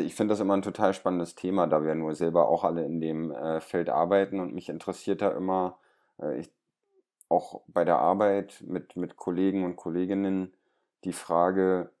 ich 0.00 0.14
finde 0.14 0.32
das 0.32 0.40
immer 0.40 0.54
ein 0.54 0.62
total 0.62 0.94
spannendes 0.94 1.34
Thema, 1.34 1.66
da 1.66 1.84
wir 1.84 1.94
nur 1.94 2.14
selber 2.14 2.48
auch 2.48 2.64
alle 2.64 2.84
in 2.84 3.00
dem 3.00 3.30
äh, 3.32 3.60
Feld 3.60 3.90
arbeiten 3.90 4.40
und 4.40 4.54
mich 4.54 4.68
interessiert 4.68 5.22
da 5.22 5.30
immer, 5.32 5.76
äh, 6.20 6.38
ich, 6.38 6.50
auch 7.32 7.62
bei 7.68 7.84
der 7.84 7.98
Arbeit 7.98 8.62
mit, 8.66 8.96
mit 8.96 9.16
Kollegen 9.16 9.64
und 9.64 9.76
Kolleginnen, 9.76 10.54
die 11.04 11.14
Frage, 11.14 11.92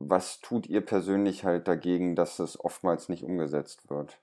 was 0.00 0.40
tut 0.40 0.66
ihr 0.68 0.82
persönlich 0.84 1.44
halt 1.44 1.68
dagegen, 1.68 2.16
dass 2.16 2.38
es 2.40 2.60
oftmals 2.60 3.08
nicht 3.10 3.24
umgesetzt 3.24 3.90
wird? 3.90 4.20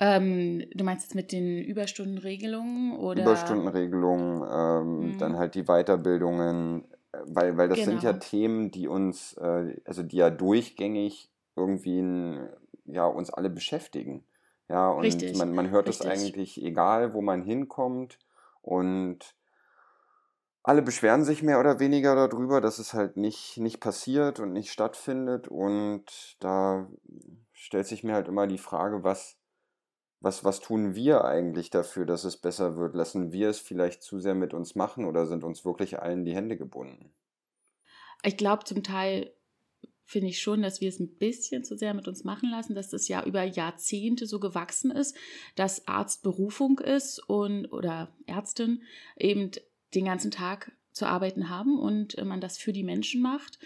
Ähm, 0.00 0.64
du 0.74 0.84
meinst 0.84 1.04
jetzt 1.06 1.14
mit 1.14 1.30
den 1.32 1.58
Überstundenregelungen 1.62 2.96
oder? 2.96 3.72
Überstundenregelungen, 3.72 4.42
ähm, 4.50 5.16
Mhm. 5.16 5.16
dann 5.16 5.36
halt 5.36 5.54
die 5.56 5.64
Weiterbildungen, 5.64 6.84
weil, 7.24 7.56
weil 7.56 7.68
das 7.68 7.82
sind 7.84 8.02
ja 8.02 8.12
Genau. 8.12 8.14
Themen, 8.14 8.70
die 8.70 8.86
uns, 8.88 9.34
äh, 9.34 9.80
also 9.84 10.02
die 10.04 10.16
ja 10.16 10.30
durchgängig 10.30 11.30
irgendwie 11.56 12.38
ja, 12.86 13.06
uns 13.06 13.30
alle 13.30 13.50
beschäftigen. 13.50 14.24
Ja, 14.70 14.88
und 14.88 15.02
Richtig, 15.02 15.36
man, 15.36 15.52
man 15.52 15.70
hört 15.70 15.88
es 15.88 16.00
eigentlich 16.00 16.62
egal, 16.62 17.12
wo 17.12 17.22
man 17.22 17.42
hinkommt 17.42 18.20
und 18.62 19.34
alle 20.62 20.80
beschweren 20.80 21.24
sich 21.24 21.42
mehr 21.42 21.58
oder 21.58 21.80
weniger 21.80 22.14
darüber, 22.14 22.60
dass 22.60 22.78
es 22.78 22.94
halt 22.94 23.16
nicht, 23.16 23.56
nicht 23.56 23.80
passiert 23.80 24.38
und 24.38 24.52
nicht 24.52 24.70
stattfindet. 24.70 25.48
Und 25.48 26.36
da 26.38 26.88
stellt 27.52 27.88
sich 27.88 28.04
mir 28.04 28.14
halt 28.14 28.28
immer 28.28 28.46
die 28.46 28.58
Frage, 28.58 29.02
was, 29.02 29.38
was, 30.20 30.44
was 30.44 30.60
tun 30.60 30.94
wir 30.94 31.24
eigentlich 31.24 31.70
dafür, 31.70 32.06
dass 32.06 32.22
es 32.22 32.36
besser 32.36 32.76
wird? 32.76 32.94
Lassen 32.94 33.32
wir 33.32 33.48
es 33.48 33.58
vielleicht 33.58 34.04
zu 34.04 34.20
sehr 34.20 34.36
mit 34.36 34.54
uns 34.54 34.76
machen 34.76 35.04
oder 35.04 35.26
sind 35.26 35.42
uns 35.42 35.64
wirklich 35.64 35.98
allen 35.98 36.24
die 36.24 36.36
Hände 36.36 36.56
gebunden? 36.56 37.12
Ich 38.22 38.36
glaube 38.36 38.62
zum 38.62 38.84
Teil 38.84 39.34
finde 40.10 40.26
ich 40.26 40.42
schon, 40.42 40.60
dass 40.60 40.80
wir 40.80 40.88
es 40.88 40.98
ein 40.98 41.16
bisschen 41.18 41.62
zu 41.62 41.76
sehr 41.76 41.94
mit 41.94 42.08
uns 42.08 42.24
machen 42.24 42.50
lassen, 42.50 42.74
dass 42.74 42.88
das 42.88 43.06
ja 43.06 43.24
über 43.24 43.44
Jahrzehnte 43.44 44.26
so 44.26 44.40
gewachsen 44.40 44.90
ist, 44.90 45.16
dass 45.54 45.86
Arzt 45.86 46.24
Berufung 46.24 46.80
ist 46.80 47.20
und 47.20 47.66
oder 47.72 48.12
Ärztin 48.26 48.82
eben 49.16 49.52
den 49.94 50.06
ganzen 50.06 50.32
Tag 50.32 50.72
zu 50.90 51.06
arbeiten 51.06 51.48
haben 51.48 51.78
und 51.78 52.18
äh, 52.18 52.24
man 52.24 52.40
das 52.40 52.58
für 52.58 52.72
die 52.72 52.82
Menschen 52.82 53.22
macht. 53.22 53.60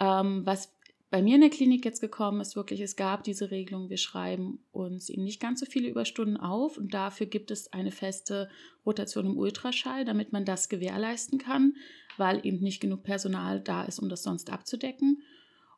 Ähm, 0.00 0.46
was 0.46 0.74
bei 1.10 1.20
mir 1.20 1.34
in 1.34 1.42
der 1.42 1.50
Klinik 1.50 1.84
jetzt 1.84 2.00
gekommen 2.00 2.40
ist, 2.40 2.56
wirklich, 2.56 2.80
es 2.80 2.96
gab 2.96 3.22
diese 3.22 3.50
Regelung, 3.50 3.90
wir 3.90 3.98
schreiben 3.98 4.64
uns 4.72 5.10
eben 5.10 5.24
nicht 5.24 5.38
ganz 5.38 5.60
so 5.60 5.66
viele 5.66 5.90
Überstunden 5.90 6.38
auf 6.38 6.78
und 6.78 6.94
dafür 6.94 7.26
gibt 7.26 7.50
es 7.50 7.70
eine 7.74 7.90
feste 7.90 8.48
Rotation 8.86 9.26
im 9.26 9.36
Ultraschall, 9.36 10.06
damit 10.06 10.32
man 10.32 10.46
das 10.46 10.70
gewährleisten 10.70 11.38
kann, 11.38 11.76
weil 12.16 12.40
eben 12.46 12.60
nicht 12.60 12.80
genug 12.80 13.02
Personal 13.02 13.60
da 13.60 13.82
ist, 13.82 13.98
um 13.98 14.08
das 14.08 14.22
sonst 14.22 14.50
abzudecken. 14.50 15.22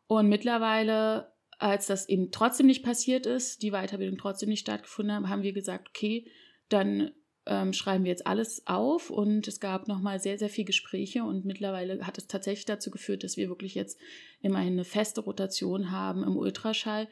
Und 0.07 0.29
mittlerweile, 0.29 1.33
als 1.59 1.87
das 1.87 2.09
eben 2.09 2.31
trotzdem 2.31 2.67
nicht 2.67 2.85
passiert 2.85 3.27
ist, 3.27 3.63
die 3.63 3.71
Weiterbildung 3.71 4.19
trotzdem 4.19 4.49
nicht 4.49 4.61
stattgefunden 4.61 5.15
hat, 5.17 5.29
haben 5.29 5.43
wir 5.43 5.53
gesagt, 5.53 5.89
okay, 5.89 6.27
dann 6.69 7.13
ähm, 7.47 7.73
schreiben 7.73 8.05
wir 8.05 8.11
jetzt 8.11 8.27
alles 8.27 8.67
auf 8.67 9.11
und 9.11 9.47
es 9.49 9.61
gab 9.61 9.87
nochmal 9.87 10.19
sehr, 10.19 10.39
sehr 10.39 10.49
viele 10.49 10.67
Gespräche 10.67 11.25
und 11.25 11.45
mittlerweile 11.45 12.07
hat 12.07 12.19
es 12.19 12.27
tatsächlich 12.27 12.65
dazu 12.65 12.91
geführt, 12.91 13.23
dass 13.23 13.37
wir 13.37 13.49
wirklich 13.49 13.75
jetzt 13.75 13.99
immerhin 14.41 14.75
eine 14.75 14.85
feste 14.85 15.21
Rotation 15.21 15.91
haben 15.91 16.25
im 16.25 16.37
Ultraschall, 16.37 17.09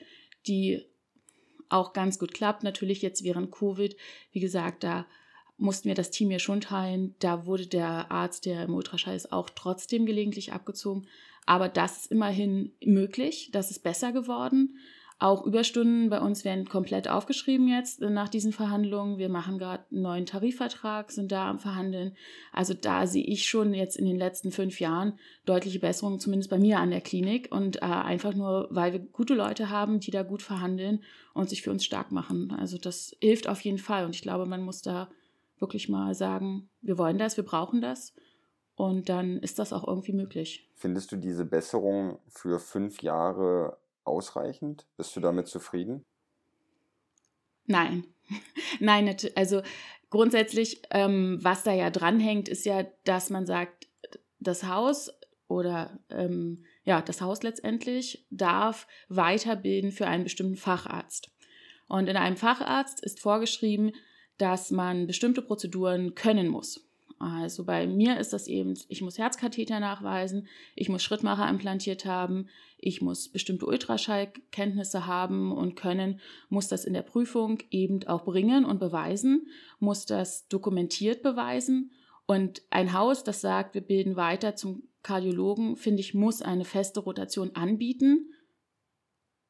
die 0.47 0.83
auch 1.69 1.93
ganz 1.93 2.19
gut 2.19 2.33
klappt. 2.35 2.63
Natürlich 2.63 3.03
jetzt 3.03 3.25
während 3.25 3.51
Covid, 3.51 3.97
wie 4.33 4.41
gesagt, 4.41 4.85
da 4.85 5.07
mussten 5.59 5.89
wir 5.89 5.95
das 5.95 6.11
Team 6.11 6.31
ja 6.31 6.39
schon 6.39 6.61
teilen. 6.61 7.15
Da 7.19 7.47
wurde 7.47 7.67
der 7.67 8.11
Arzt, 8.11 8.47
der 8.47 8.65
im 8.65 8.75
Ultraschall 8.75 9.17
ist, 9.17 9.33
auch 9.33 9.51
trotzdem 9.51 10.07
gelegentlich 10.07 10.53
abgezogen. 10.53 11.07
Aber 11.47 11.69
das 11.69 12.03
ist 12.03 12.13
immerhin 12.13 12.73
möglich, 12.85 13.51
das 13.53 13.71
ist 13.71 13.83
besser 13.83 14.13
geworden. 14.13 14.77
Auch 15.23 15.47
Überstunden 15.47 16.11
bei 16.11 16.19
uns 16.19 16.45
werden 16.45 16.69
komplett 16.69 17.07
aufgeschrieben 17.07 17.69
jetzt 17.69 18.01
nach 18.01 18.29
diesen 18.29 18.53
Verhandlungen. 18.53 19.19
Wir 19.19 19.29
machen 19.29 19.57
gerade 19.57 19.85
einen 19.93 20.03
neuen 20.03 20.27
Tarifvertrag, 20.27 21.13
sind 21.13 21.31
da 21.31 21.49
am 21.49 21.61
Verhandeln. 21.61 22.17
Also 22.53 22.75
da 22.75 23.07
sehe 23.07 23.23
ich 23.23 23.47
schon 23.47 23.73
jetzt 23.73 23.97
in 23.97 24.05
den 24.05 24.19
letzten 24.19 24.51
fünf 24.51 24.81
Jahren 24.81 25.21
deutliche 25.47 25.79
Besserungen, 25.79 26.19
zumindest 26.19 26.51
bei 26.51 26.59
mir 26.59 26.81
an 26.81 26.91
der 26.91 27.03
Klinik. 27.03 27.53
Und 27.53 27.77
äh, 27.77 27.85
einfach 27.85 28.35
nur, 28.35 28.67
weil 28.73 28.95
wir 28.95 28.99
gute 28.99 29.35
Leute 29.35 29.71
haben, 29.71 30.01
die 30.01 30.11
da 30.11 30.25
gut 30.25 30.43
verhandeln 30.43 31.05
und 31.35 31.49
sich 31.49 31.63
für 31.63 31.71
uns 31.71 31.85
stark 31.85 32.11
machen. 32.11 32.51
Also 32.59 32.77
das 32.77 33.17
hilft 33.21 33.49
auf 33.49 33.61
jeden 33.61 33.79
Fall. 33.79 34.05
Und 34.05 34.17
ich 34.17 34.23
glaube, 34.23 34.47
man 34.47 34.63
muss 34.65 34.83
da 34.83 35.09
wirklich 35.61 35.89
mal 35.89 36.17
sagen, 36.17 36.69
wir 36.81 36.99
wollen 36.99 37.19
das, 37.19 37.37
wir 37.37 37.45
brauchen 37.45 37.81
das. 37.81 38.13
Und 38.75 39.09
dann 39.09 39.39
ist 39.39 39.59
das 39.59 39.73
auch 39.73 39.87
irgendwie 39.87 40.13
möglich. 40.13 40.69
Findest 40.75 41.13
du 41.13 41.17
diese 41.17 41.45
Besserung 41.45 42.19
für 42.29 42.59
fünf 42.59 43.03
Jahre 43.03 43.79
ausreichend? 44.05 44.87
Bist 44.97 45.15
du 45.15 45.21
damit 45.21 45.47
zufrieden? 45.47 46.05
Nein. 47.67 48.05
Nein, 48.81 49.15
also 49.35 49.63
grundsätzlich, 50.11 50.83
ähm, 50.91 51.39
was 51.43 51.63
da 51.63 51.73
ja 51.73 51.91
dranhängt, 51.91 52.49
ist 52.49 52.65
ja, 52.65 52.85
dass 53.05 53.31
man 53.31 53.47
sagt, 53.47 53.89
das 54.41 54.65
Haus 54.65 55.11
oder 55.49 55.99
ähm, 56.11 56.65
ja, 56.85 57.01
das 57.01 57.21
Haus 57.21 57.43
letztendlich 57.43 58.27
darf 58.31 58.87
weiterbilden 59.09 59.93
für 59.93 60.07
einen 60.07 60.25
bestimmten 60.25 60.57
Facharzt. 60.57 61.31
Und 61.89 62.09
in 62.09 62.17
einem 62.17 62.37
Facharzt 62.37 63.05
ist 63.05 63.21
vorgeschrieben, 63.21 63.93
dass 64.39 64.71
man 64.71 65.07
bestimmte 65.07 65.43
Prozeduren 65.43 66.15
können 66.15 66.49
muss. 66.49 66.89
Also 67.23 67.63
bei 67.63 67.87
mir 67.87 68.19
ist 68.19 68.33
das 68.33 68.49
eben, 68.49 68.77
ich 68.89 69.01
muss 69.01 69.17
Herzkatheter 69.17 69.79
nachweisen, 69.79 70.49
ich 70.75 70.89
muss 70.89 71.05
Schrittmacher 71.05 71.49
implantiert 71.49 72.05
haben, 72.05 72.49
ich 72.79 73.01
muss 73.01 73.29
bestimmte 73.29 73.65
Ultraschallkenntnisse 73.65 75.07
haben 75.07 75.53
und 75.53 75.77
können, 75.77 76.19
muss 76.49 76.67
das 76.67 76.85
in 76.85 76.95
der 76.95 77.03
Prüfung 77.03 77.59
eben 77.71 78.05
auch 78.09 78.25
bringen 78.25 78.65
und 78.65 78.81
beweisen, 78.81 79.47
muss 79.79 80.05
das 80.05 80.49
dokumentiert 80.49 81.23
beweisen. 81.23 81.93
Und 82.27 82.63
ein 82.71 82.93
Haus, 82.93 83.23
das 83.23 83.41
sagt, 83.41 83.75
wir 83.75 83.83
bilden 83.83 84.17
weiter 84.17 84.57
zum 84.57 84.83
Kardiologen, 85.05 85.77
finde 85.77 86.01
ich, 86.01 86.15
muss 86.15 86.43
eine 86.43 86.65
feste 86.65 86.99
Rotation 86.99 87.55
anbieten 87.55 88.33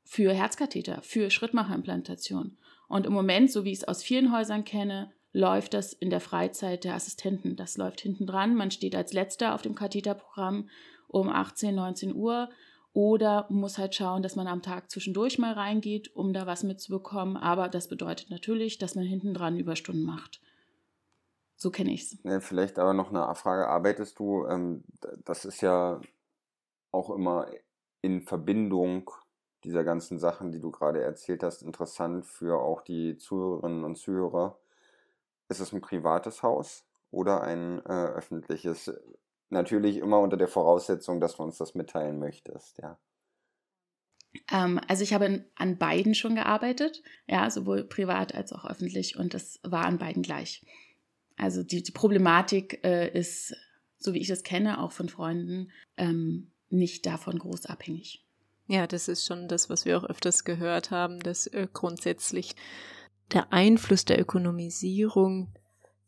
für 0.04 0.34
Herzkatheter, 0.34 1.00
für 1.00 1.30
Schrittmacherimplantation. 1.30 2.58
Und 2.86 3.06
im 3.06 3.14
Moment, 3.14 3.50
so 3.50 3.64
wie 3.64 3.72
ich 3.72 3.78
es 3.78 3.88
aus 3.88 4.02
vielen 4.02 4.30
Häusern 4.30 4.66
kenne, 4.66 5.10
läuft 5.32 5.74
das 5.74 5.92
in 5.92 6.10
der 6.10 6.20
Freizeit 6.20 6.84
der 6.84 6.94
Assistenten. 6.94 7.56
Das 7.56 7.76
läuft 7.76 8.00
hinten 8.00 8.26
dran. 8.26 8.54
Man 8.54 8.70
steht 8.70 8.94
als 8.94 9.12
Letzter 9.12 9.54
auf 9.54 9.62
dem 9.62 9.74
Katheterprogramm 9.74 10.68
um 11.08 11.28
18, 11.28 11.74
19 11.74 12.14
Uhr 12.14 12.48
oder 12.92 13.46
muss 13.48 13.78
halt 13.78 13.94
schauen, 13.94 14.22
dass 14.22 14.36
man 14.36 14.46
am 14.46 14.62
Tag 14.62 14.90
zwischendurch 14.90 15.38
mal 15.38 15.54
reingeht, 15.54 16.14
um 16.14 16.32
da 16.32 16.46
was 16.46 16.62
mitzubekommen. 16.62 17.36
Aber 17.36 17.68
das 17.68 17.88
bedeutet 17.88 18.30
natürlich, 18.30 18.78
dass 18.78 18.94
man 18.94 19.04
hinten 19.04 19.32
dran 19.32 19.58
Überstunden 19.58 20.04
macht. 20.04 20.40
So 21.56 21.70
kenne 21.70 21.92
ich 21.92 22.02
es. 22.02 22.18
Ja, 22.24 22.40
vielleicht 22.40 22.78
aber 22.78 22.92
noch 22.92 23.10
eine 23.10 23.34
Frage. 23.34 23.68
Arbeitest 23.68 24.18
du, 24.18 24.46
ähm, 24.46 24.84
das 25.24 25.44
ist 25.44 25.62
ja 25.62 26.00
auch 26.90 27.10
immer 27.10 27.46
in 28.02 28.20
Verbindung 28.20 29.10
dieser 29.64 29.84
ganzen 29.84 30.18
Sachen, 30.18 30.50
die 30.50 30.60
du 30.60 30.70
gerade 30.70 31.00
erzählt 31.00 31.42
hast, 31.42 31.62
interessant 31.62 32.26
für 32.26 32.60
auch 32.60 32.82
die 32.82 33.16
Zuhörerinnen 33.16 33.84
und 33.84 33.96
Zuhörer. 33.96 34.58
Ist 35.52 35.60
es 35.60 35.72
ein 35.74 35.82
privates 35.82 36.42
Haus 36.42 36.86
oder 37.10 37.42
ein 37.42 37.80
äh, 37.80 38.06
öffentliches? 38.06 38.90
Natürlich 39.50 39.98
immer 39.98 40.18
unter 40.18 40.38
der 40.38 40.48
Voraussetzung, 40.48 41.20
dass 41.20 41.36
du 41.36 41.42
uns 41.42 41.58
das 41.58 41.74
mitteilen 41.74 42.18
möchtest, 42.18 42.78
ja. 42.78 42.98
Ähm, 44.50 44.80
also 44.88 45.02
ich 45.02 45.12
habe 45.12 45.44
an 45.56 45.76
beiden 45.76 46.14
schon 46.14 46.36
gearbeitet, 46.36 47.02
ja, 47.26 47.50
sowohl 47.50 47.84
privat 47.84 48.34
als 48.34 48.50
auch 48.54 48.64
öffentlich 48.64 49.18
und 49.18 49.34
das 49.34 49.60
war 49.62 49.84
an 49.84 49.98
beiden 49.98 50.22
gleich. 50.22 50.64
Also 51.36 51.62
die, 51.62 51.82
die 51.82 51.92
Problematik 51.92 52.82
äh, 52.82 53.10
ist, 53.12 53.54
so 53.98 54.14
wie 54.14 54.20
ich 54.20 54.28
das 54.28 54.44
kenne, 54.44 54.80
auch 54.80 54.92
von 54.92 55.10
Freunden, 55.10 55.70
ähm, 55.98 56.50
nicht 56.70 57.04
davon 57.04 57.38
groß 57.38 57.66
abhängig. 57.66 58.24
Ja, 58.68 58.86
das 58.86 59.06
ist 59.06 59.26
schon 59.26 59.48
das, 59.48 59.68
was 59.68 59.84
wir 59.84 59.98
auch 59.98 60.04
öfters 60.04 60.44
gehört 60.44 60.90
haben, 60.90 61.20
dass 61.20 61.46
äh, 61.46 61.68
grundsätzlich 61.70 62.56
der 63.32 63.52
Einfluss 63.52 64.04
der 64.04 64.20
Ökonomisierung 64.20 65.48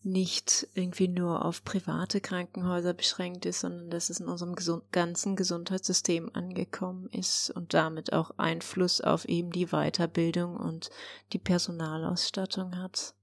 nicht 0.02 0.68
irgendwie 0.74 1.08
nur 1.08 1.44
auf 1.44 1.64
private 1.64 2.20
Krankenhäuser 2.20 2.92
beschränkt 2.92 3.46
ist, 3.46 3.60
sondern 3.60 3.88
dass 3.88 4.10
es 4.10 4.20
in 4.20 4.28
unserem 4.28 4.54
gesund 4.54 4.84
ganzen 4.92 5.34
Gesundheitssystem 5.34 6.30
angekommen 6.34 7.08
ist 7.10 7.50
und 7.50 7.72
damit 7.72 8.12
auch 8.12 8.32
Einfluss 8.36 9.00
auf 9.00 9.24
eben 9.24 9.50
die 9.50 9.68
Weiterbildung 9.68 10.56
und 10.56 10.90
die 11.32 11.38
Personalausstattung 11.38 12.76
hat. 12.76 13.14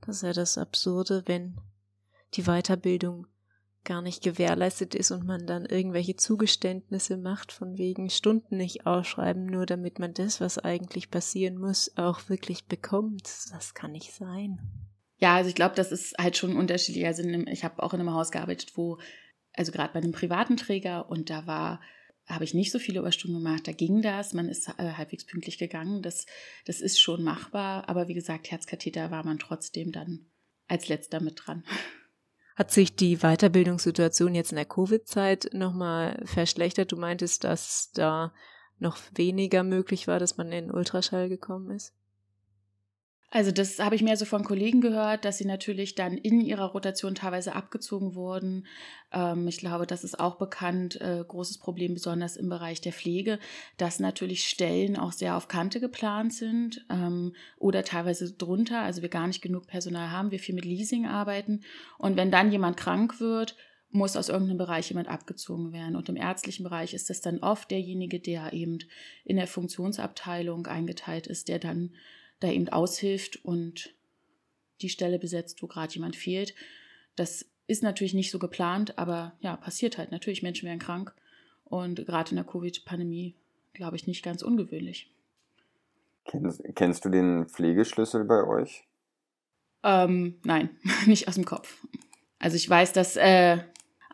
Das 0.00 0.16
ist 0.16 0.22
ja 0.22 0.32
das 0.32 0.56
Absurde, 0.56 1.22
wenn 1.26 1.58
die 2.32 2.44
Weiterbildung 2.44 3.26
gar 3.84 4.02
nicht 4.02 4.22
gewährleistet 4.22 4.94
ist 4.94 5.10
und 5.10 5.24
man 5.24 5.46
dann 5.46 5.66
irgendwelche 5.66 6.16
Zugeständnisse 6.16 7.16
macht, 7.16 7.52
von 7.52 7.78
wegen 7.78 8.10
Stunden 8.10 8.56
nicht 8.56 8.86
ausschreiben, 8.86 9.46
nur 9.46 9.66
damit 9.66 9.98
man 9.98 10.14
das, 10.14 10.40
was 10.40 10.58
eigentlich 10.58 11.10
passieren 11.10 11.58
muss, 11.58 11.96
auch 11.96 12.28
wirklich 12.28 12.66
bekommt. 12.66 13.28
Das 13.52 13.74
kann 13.74 13.92
nicht 13.92 14.12
sein. 14.12 14.58
Ja, 15.18 15.36
also 15.36 15.48
ich 15.48 15.54
glaube, 15.54 15.74
das 15.74 15.92
ist 15.92 16.16
halt 16.18 16.36
schon 16.36 16.56
unterschiedlich. 16.56 17.06
Also 17.06 17.22
ich 17.22 17.64
habe 17.64 17.82
auch 17.82 17.94
in 17.94 18.00
einem 18.00 18.12
Haus 18.12 18.30
gearbeitet, 18.30 18.72
wo, 18.76 18.98
also 19.52 19.72
gerade 19.72 19.92
bei 19.92 20.00
einem 20.00 20.12
privaten 20.12 20.56
Träger 20.56 21.08
und 21.08 21.30
da 21.30 21.46
war, 21.46 21.80
habe 22.26 22.44
ich 22.44 22.54
nicht 22.54 22.72
so 22.72 22.78
viele 22.78 23.00
Überstunden 23.00 23.42
gemacht. 23.42 23.68
Da 23.68 23.72
ging 23.72 24.02
das, 24.02 24.32
man 24.32 24.48
ist 24.48 24.68
äh, 24.78 24.92
halbwegs 24.92 25.26
pünktlich 25.26 25.58
gegangen. 25.58 26.02
Das, 26.02 26.26
das 26.64 26.80
ist 26.80 26.98
schon 26.98 27.22
machbar. 27.22 27.88
Aber 27.88 28.08
wie 28.08 28.14
gesagt, 28.14 28.50
Herzkatheter 28.50 29.10
war 29.10 29.24
man 29.24 29.38
trotzdem 29.38 29.92
dann 29.92 30.26
als 30.66 30.88
letzter 30.88 31.20
mit 31.20 31.42
dran. 31.44 31.64
Hat 32.54 32.70
sich 32.70 32.94
die 32.94 33.18
Weiterbildungssituation 33.18 34.34
jetzt 34.34 34.52
in 34.52 34.56
der 34.56 34.64
Covid-Zeit 34.64 35.50
nochmal 35.52 36.22
verschlechtert? 36.24 36.92
Du 36.92 36.96
meintest, 36.96 37.42
dass 37.42 37.90
da 37.92 38.32
noch 38.78 38.98
weniger 39.14 39.64
möglich 39.64 40.06
war, 40.06 40.20
dass 40.20 40.36
man 40.36 40.52
in 40.52 40.70
Ultraschall 40.70 41.28
gekommen 41.28 41.70
ist? 41.70 41.92
Also 43.34 43.50
das 43.50 43.80
habe 43.80 43.96
ich 43.96 44.02
mehr 44.02 44.16
so 44.16 44.26
von 44.26 44.44
Kollegen 44.44 44.80
gehört, 44.80 45.24
dass 45.24 45.38
sie 45.38 45.44
natürlich 45.44 45.96
dann 45.96 46.16
in 46.16 46.40
ihrer 46.40 46.66
Rotation 46.66 47.16
teilweise 47.16 47.56
abgezogen 47.56 48.14
wurden. 48.14 48.64
Ähm, 49.12 49.48
ich 49.48 49.58
glaube, 49.58 49.88
das 49.88 50.04
ist 50.04 50.20
auch 50.20 50.36
bekannt, 50.36 51.00
äh, 51.00 51.24
großes 51.26 51.58
Problem, 51.58 51.94
besonders 51.94 52.36
im 52.36 52.48
Bereich 52.48 52.80
der 52.80 52.92
Pflege, 52.92 53.40
dass 53.76 53.98
natürlich 53.98 54.44
Stellen 54.44 54.96
auch 54.96 55.10
sehr 55.10 55.36
auf 55.36 55.48
Kante 55.48 55.80
geplant 55.80 56.32
sind 56.32 56.86
ähm, 56.88 57.34
oder 57.58 57.82
teilweise 57.82 58.32
drunter, 58.32 58.82
also 58.82 59.02
wir 59.02 59.08
gar 59.08 59.26
nicht 59.26 59.42
genug 59.42 59.66
Personal 59.66 60.12
haben, 60.12 60.30
wir 60.30 60.38
viel 60.38 60.54
mit 60.54 60.64
Leasing 60.64 61.06
arbeiten. 61.06 61.62
Und 61.98 62.16
wenn 62.16 62.30
dann 62.30 62.52
jemand 62.52 62.76
krank 62.76 63.18
wird, 63.18 63.56
muss 63.90 64.16
aus 64.16 64.28
irgendeinem 64.28 64.58
Bereich 64.58 64.90
jemand 64.90 65.08
abgezogen 65.08 65.72
werden. 65.72 65.96
Und 65.96 66.08
im 66.08 66.14
ärztlichen 66.14 66.62
Bereich 66.62 66.94
ist 66.94 67.10
das 67.10 67.20
dann 67.20 67.40
oft 67.40 67.72
derjenige, 67.72 68.20
der 68.20 68.52
eben 68.52 68.78
in 69.24 69.34
der 69.34 69.48
Funktionsabteilung 69.48 70.68
eingeteilt 70.68 71.26
ist, 71.26 71.48
der 71.48 71.58
dann 71.58 71.90
da 72.44 72.52
eben 72.52 72.68
aushilft 72.68 73.44
und 73.44 73.94
die 74.80 74.88
Stelle 74.88 75.18
besetzt, 75.18 75.62
wo 75.62 75.66
gerade 75.66 75.94
jemand 75.94 76.16
fehlt. 76.16 76.54
Das 77.16 77.46
ist 77.66 77.82
natürlich 77.82 78.14
nicht 78.14 78.30
so 78.30 78.38
geplant, 78.38 78.98
aber 78.98 79.32
ja, 79.40 79.56
passiert 79.56 79.98
halt. 79.98 80.10
Natürlich, 80.10 80.42
Menschen 80.42 80.66
werden 80.66 80.78
krank 80.78 81.14
und 81.64 82.04
gerade 82.06 82.30
in 82.30 82.36
der 82.36 82.44
Covid-Pandemie, 82.44 83.34
glaube 83.72 83.96
ich, 83.96 84.06
nicht 84.06 84.22
ganz 84.22 84.42
ungewöhnlich. 84.42 85.10
Kennst, 86.26 86.62
kennst 86.74 87.04
du 87.04 87.08
den 87.08 87.46
Pflegeschlüssel 87.46 88.24
bei 88.24 88.44
euch? 88.44 88.84
Ähm, 89.82 90.38
nein, 90.44 90.70
nicht 91.06 91.28
aus 91.28 91.34
dem 91.34 91.44
Kopf. 91.44 91.82
Also 92.38 92.56
ich 92.56 92.68
weiß, 92.68 92.92
dass 92.92 93.16
äh, 93.16 93.58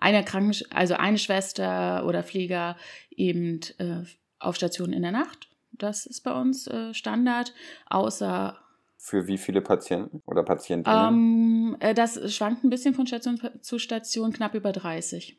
eine 0.01 0.25
Kranken 0.25 0.55
also 0.71 0.95
eine 0.95 1.19
Schwester 1.19 2.07
oder 2.07 2.23
Pfleger 2.23 2.77
eben 3.11 3.61
äh, 3.79 4.05
auf 4.38 4.57
Station 4.57 4.93
in 4.93 5.03
der 5.03 5.12
Nacht 5.12 5.49
das 5.83 6.07
ist 6.07 6.23
bei 6.23 6.33
uns 6.33 6.66
äh, 6.66 6.95
Standard, 6.95 7.55
außer. 7.87 8.59
Für 8.97 9.27
wie 9.27 9.38
viele 9.38 9.62
Patienten 9.62 10.23
oder 10.27 10.43
Patientinnen? 10.43 11.09
Ähm, 11.09 11.77
äh, 11.81 11.95
das 11.95 12.35
schwankt 12.35 12.64
ein 12.64 12.71
bisschen 12.71 12.95
von 12.95 13.07
Station 13.07 13.40
zu 13.61 13.79
Station, 13.79 14.33
knapp 14.33 14.55
über 14.55 14.73
30. 14.73 15.38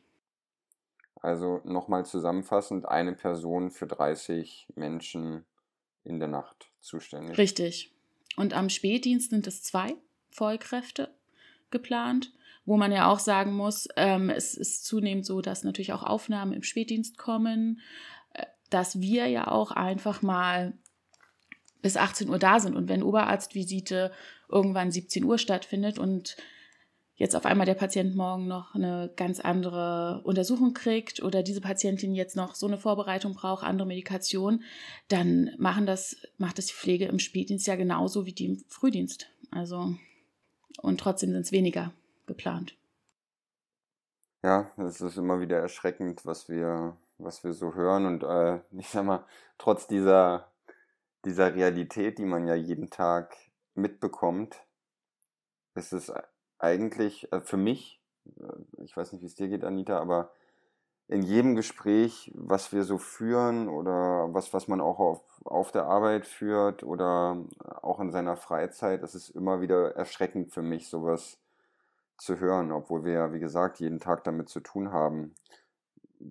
Also 1.22 1.60
nochmal 1.64 2.04
zusammenfassend, 2.04 2.86
eine 2.86 3.12
Person 3.12 3.70
für 3.70 3.86
30 3.86 4.66
Menschen 4.74 5.44
in 6.02 6.18
der 6.18 6.28
Nacht 6.28 6.70
zuständig. 6.80 7.38
Richtig. 7.38 7.94
Und 8.36 8.54
am 8.54 8.68
Spätdienst 8.68 9.30
sind 9.30 9.46
es 9.46 9.62
zwei 9.62 9.94
Vollkräfte 10.30 11.14
geplant, 11.70 12.32
wo 12.64 12.76
man 12.76 12.90
ja 12.90 13.08
auch 13.08 13.18
sagen 13.18 13.52
muss, 13.52 13.88
ähm, 13.96 14.30
es 14.30 14.54
ist 14.54 14.84
zunehmend 14.84 15.26
so, 15.26 15.40
dass 15.40 15.64
natürlich 15.64 15.92
auch 15.92 16.02
Aufnahmen 16.02 16.52
im 16.52 16.62
Spätdienst 16.62 17.18
kommen 17.18 17.80
dass 18.72 19.00
wir 19.00 19.26
ja 19.28 19.48
auch 19.48 19.70
einfach 19.70 20.22
mal 20.22 20.72
bis 21.82 21.96
18 21.96 22.28
Uhr 22.28 22.38
da 22.38 22.60
sind. 22.60 22.76
Und 22.76 22.88
wenn 22.88 23.02
Oberarztvisite 23.02 24.12
irgendwann 24.48 24.90
17 24.90 25.24
Uhr 25.24 25.38
stattfindet 25.38 25.98
und 25.98 26.36
jetzt 27.16 27.36
auf 27.36 27.44
einmal 27.44 27.66
der 27.66 27.74
Patient 27.74 28.16
morgen 28.16 28.46
noch 28.46 28.74
eine 28.74 29.12
ganz 29.16 29.40
andere 29.40 30.22
Untersuchung 30.24 30.74
kriegt 30.74 31.22
oder 31.22 31.42
diese 31.42 31.60
Patientin 31.60 32.14
jetzt 32.14 32.36
noch 32.36 32.54
so 32.54 32.66
eine 32.66 32.78
Vorbereitung 32.78 33.34
braucht, 33.34 33.64
andere 33.64 33.86
Medikation, 33.86 34.62
dann 35.08 35.50
machen 35.58 35.86
das, 35.86 36.16
macht 36.38 36.58
das 36.58 36.66
die 36.66 36.74
Pflege 36.74 37.06
im 37.06 37.18
Spätdienst 37.18 37.66
ja 37.66 37.76
genauso 37.76 38.26
wie 38.26 38.32
die 38.32 38.46
im 38.46 38.64
Frühdienst. 38.68 39.28
Also, 39.50 39.94
und 40.80 40.98
trotzdem 41.00 41.32
sind 41.32 41.42
es 41.42 41.52
weniger 41.52 41.92
geplant. 42.26 42.74
Ja, 44.42 44.72
es 44.76 45.00
ist 45.00 45.16
immer 45.16 45.40
wieder 45.40 45.58
erschreckend, 45.58 46.26
was 46.26 46.48
wir 46.48 46.96
was 47.24 47.44
wir 47.44 47.52
so 47.52 47.74
hören. 47.74 48.06
Und 48.06 48.22
äh, 48.22 48.60
ich 48.78 48.88
sag 48.88 49.04
mal, 49.04 49.24
trotz 49.58 49.86
dieser, 49.86 50.48
dieser 51.24 51.54
Realität, 51.54 52.18
die 52.18 52.24
man 52.24 52.46
ja 52.46 52.54
jeden 52.54 52.90
Tag 52.90 53.36
mitbekommt, 53.74 54.56
ist 55.74 55.92
es 55.92 56.12
eigentlich 56.58 57.32
äh, 57.32 57.40
für 57.40 57.56
mich, 57.56 58.00
äh, 58.38 58.82
ich 58.82 58.96
weiß 58.96 59.12
nicht, 59.12 59.22
wie 59.22 59.26
es 59.26 59.34
dir 59.34 59.48
geht, 59.48 59.64
Anita, 59.64 59.98
aber 59.98 60.30
in 61.08 61.22
jedem 61.22 61.56
Gespräch, 61.56 62.30
was 62.34 62.72
wir 62.72 62.84
so 62.84 62.96
führen 62.96 63.68
oder 63.68 64.32
was, 64.32 64.54
was 64.54 64.68
man 64.68 64.80
auch 64.80 64.98
auf, 64.98 65.20
auf 65.44 65.72
der 65.72 65.84
Arbeit 65.84 66.26
führt 66.26 66.84
oder 66.84 67.44
auch 67.82 68.00
in 68.00 68.12
seiner 68.12 68.36
Freizeit, 68.36 69.02
es 69.02 69.14
ist 69.14 69.28
immer 69.30 69.60
wieder 69.60 69.94
erschreckend 69.94 70.52
für 70.52 70.62
mich, 70.62 70.88
sowas 70.88 71.38
zu 72.16 72.38
hören, 72.38 72.72
obwohl 72.72 73.04
wir 73.04 73.12
ja, 73.12 73.32
wie 73.32 73.40
gesagt, 73.40 73.80
jeden 73.80 73.98
Tag 73.98 74.24
damit 74.24 74.48
zu 74.48 74.60
tun 74.60 74.92
haben 74.92 75.34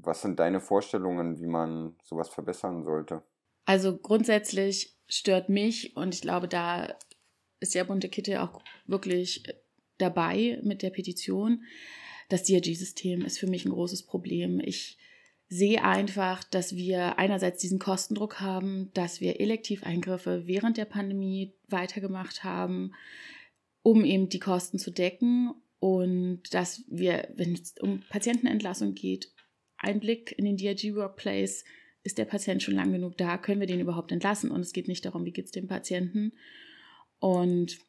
was 0.02 0.22
sind 0.22 0.40
deine 0.40 0.60
Vorstellungen, 0.60 1.40
wie 1.40 1.48
man 1.48 1.96
sowas 2.04 2.30
verbessern 2.30 2.84
sollte? 2.84 3.24
Also 3.66 3.98
grundsätzlich 3.98 4.98
stört 5.08 5.50
mich 5.50 5.96
und 5.96 6.14
ich 6.14 6.22
glaube, 6.22 6.48
da 6.48 6.96
ist 7.60 7.74
ja 7.76 7.84
bunte 7.84 8.10
Kittel 8.10 8.38
auch 8.38 8.62
wirklich 8.88 9.44
dabei 9.98 10.60
mit 10.64 10.82
der 10.82 10.90
Petition. 10.90 11.64
Das 12.30 12.44
DRG-System 12.44 13.24
ist 13.24 13.40
für 13.40 13.48
mich 13.48 13.66
ein 13.66 13.72
großes 13.72 14.04
Problem. 14.04 14.60
Ich 14.60 14.98
sehe 15.48 15.84
einfach, 15.84 16.44
dass 16.46 16.76
wir 16.76 17.20
einerseits 17.20 17.62
diesen 17.62 17.78
Kostendruck 17.78 18.40
haben, 18.40 18.90
dass 18.94 19.20
wir 19.20 19.40
Elektiveingriffe 19.40 20.48
während 20.48 20.78
der 20.78 20.86
Pandemie 20.86 21.54
weitergemacht 21.68 22.44
haben, 22.44 22.94
um 23.84 24.06
eben 24.06 24.30
die 24.30 24.40
Kosten 24.40 24.80
zu 24.80 24.92
decken 24.92 25.54
und 25.80 26.54
dass 26.54 26.84
wir, 26.88 27.28
wenn 27.36 27.54
es 27.54 27.76
um 27.82 28.02
Patientenentlassung 28.10 28.94
geht, 28.94 29.34
ein 29.82 30.00
Blick 30.00 30.34
in 30.38 30.46
den 30.46 30.58
DRG 30.58 30.96
Workplace, 30.96 31.64
ist 32.04 32.18
der 32.18 32.26
Patient 32.26 32.64
schon 32.64 32.76
lang 32.76 32.92
genug 32.92 33.18
da, 33.18 33.38
können 33.38 33.60
wir 33.60 33.68
den 33.68 33.80
überhaupt 33.80 34.12
entlassen 34.12 34.52
und 34.52 34.62
es 34.62 34.74
geht 34.74 34.88
nicht 34.88 35.06
darum, 35.06 35.26
wie 35.26 35.32
geht 35.32 35.46
es 35.46 35.52
dem 35.52 35.68
Patienten. 35.68 36.34
Und 37.20 37.80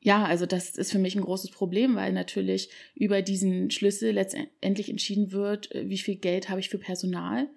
ja, 0.00 0.24
also 0.24 0.46
das 0.46 0.76
ist 0.76 0.90
für 0.90 0.98
mich 0.98 1.14
ein 1.14 1.22
großes 1.22 1.50
Problem, 1.50 1.94
weil 1.94 2.12
natürlich 2.12 2.70
über 2.94 3.22
diesen 3.22 3.70
Schlüssel 3.70 4.12
letztendlich 4.12 4.88
entschieden 4.88 5.30
wird, 5.30 5.72
äh, 5.74 5.88
wie 5.88 5.98
viel 5.98 6.16
Geld 6.16 6.48
habe 6.48 6.60
ich 6.60 6.70
für 6.70 6.78
Personal. 6.78 7.48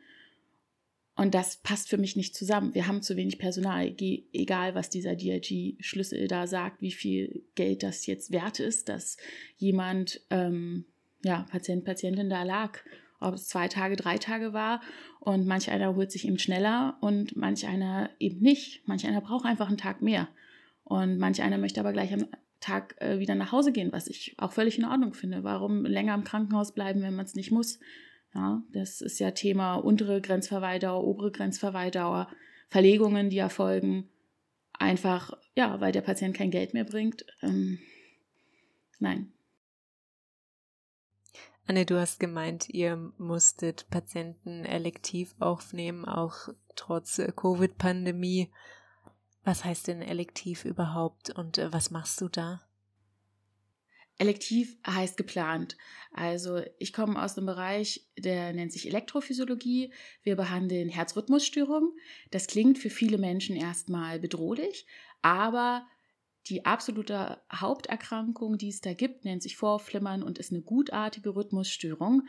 Und 1.15 1.35
das 1.35 1.57
passt 1.57 1.89
für 1.89 1.97
mich 1.97 2.15
nicht 2.15 2.35
zusammen. 2.35 2.73
Wir 2.73 2.87
haben 2.87 3.03
zu 3.03 3.15
wenig 3.15 3.37
Personal, 3.37 3.95
egal 3.99 4.73
was 4.73 4.89
dieser 4.89 5.15
DRG-Schlüssel 5.15 6.27
da 6.27 6.47
sagt, 6.47 6.81
wie 6.81 6.91
viel 6.91 7.43
Geld 7.53 7.83
das 7.83 8.07
jetzt 8.07 8.31
wert 8.31 8.59
ist, 8.59 8.89
dass 8.89 9.17
jemand, 9.57 10.21
ähm, 10.31 10.85
ja, 11.23 11.45
Patient, 11.51 11.85
Patientin 11.85 12.31
da 12.31 12.41
lag, 12.41 12.79
ob 13.23 13.35
es 13.35 13.47
zwei 13.47 13.67
Tage, 13.67 13.95
drei 13.95 14.17
Tage 14.17 14.53
war. 14.53 14.81
Und 15.19 15.47
manch 15.47 15.71
einer 15.71 15.95
holt 15.95 16.11
sich 16.11 16.27
eben 16.27 16.39
schneller 16.39 16.97
und 17.01 17.35
manch 17.35 17.65
einer 17.67 18.09
eben 18.19 18.41
nicht. 18.41 18.87
Manch 18.87 19.07
einer 19.07 19.21
braucht 19.21 19.45
einfach 19.45 19.67
einen 19.67 19.77
Tag 19.77 20.01
mehr. 20.01 20.27
Und 20.83 21.17
manch 21.17 21.41
einer 21.41 21.57
möchte 21.57 21.79
aber 21.79 21.93
gleich 21.93 22.13
am 22.13 22.25
Tag 22.59 22.95
äh, 23.01 23.19
wieder 23.19 23.35
nach 23.35 23.51
Hause 23.51 23.73
gehen, 23.73 23.91
was 23.91 24.07
ich 24.07 24.35
auch 24.37 24.53
völlig 24.53 24.77
in 24.77 24.85
Ordnung 24.85 25.13
finde. 25.13 25.43
Warum 25.43 25.85
länger 25.85 26.15
im 26.15 26.23
Krankenhaus 26.23 26.73
bleiben, 26.73 27.01
wenn 27.01 27.15
man 27.15 27.25
es 27.25 27.35
nicht 27.35 27.51
muss? 27.51 27.79
Ja, 28.33 28.63
das 28.71 29.01
ist 29.01 29.19
ja 29.19 29.31
Thema 29.31 29.75
untere 29.75 30.21
Grenzverweildauer, 30.21 31.03
obere 31.03 31.31
Grenzverweildauer, 31.31 32.29
Verlegungen, 32.69 33.29
die 33.29 33.37
erfolgen. 33.37 34.09
Einfach, 34.79 35.33
ja, 35.55 35.79
weil 35.81 35.91
der 35.91 36.01
Patient 36.01 36.35
kein 36.35 36.51
Geld 36.51 36.73
mehr 36.73 36.85
bringt. 36.85 37.25
Ähm, 37.41 37.79
nein. 38.99 39.32
Anne, 41.65 41.85
du 41.85 41.97
hast 41.97 42.19
gemeint, 42.19 42.67
ihr 42.69 42.97
musstet 43.17 43.89
Patienten 43.89 44.65
elektiv 44.65 45.33
aufnehmen, 45.39 46.03
auch 46.03 46.49
trotz 46.75 47.19
äh, 47.19 47.31
Covid-Pandemie. 47.33 48.51
Was 49.45 49.63
heißt 49.63 49.87
denn 49.87 50.01
elektiv 50.01 50.65
überhaupt 50.65 51.29
und 51.29 51.57
äh, 51.57 51.71
was 51.71 51.89
machst 51.89 52.19
du 52.19 52.27
da? 52.27 52.61
Elektiv 54.17 54.77
heißt 54.85 55.17
geplant. 55.17 55.77
Also 56.11 56.61
ich 56.77 56.93
komme 56.93 57.21
aus 57.21 57.37
einem 57.37 57.47
Bereich, 57.47 58.05
der 58.17 58.53
nennt 58.53 58.71
sich 58.71 58.87
Elektrophysiologie. 58.87 59.91
Wir 60.21 60.35
behandeln 60.35 60.89
Herzrhythmusstörungen. 60.89 61.91
Das 62.29 62.47
klingt 62.47 62.77
für 62.77 62.89
viele 62.89 63.17
Menschen 63.17 63.55
erstmal 63.55 64.19
bedrohlich, 64.19 64.85
aber 65.21 65.87
die 66.47 66.65
absolute 66.65 67.41
Haupterkrankung, 67.51 68.57
die 68.57 68.69
es 68.69 68.81
da 68.81 68.93
gibt, 68.93 69.25
nennt 69.25 69.43
sich 69.43 69.55
Vorflimmern 69.55 70.23
und 70.23 70.37
ist 70.37 70.51
eine 70.51 70.61
gutartige 70.61 71.35
Rhythmusstörung, 71.35 72.23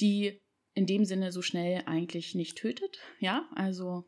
die 0.00 0.40
in 0.74 0.86
dem 0.86 1.04
Sinne 1.04 1.32
so 1.32 1.42
schnell 1.42 1.82
eigentlich 1.86 2.34
nicht 2.34 2.58
tötet. 2.58 2.98
Ja, 3.18 3.48
also 3.54 4.04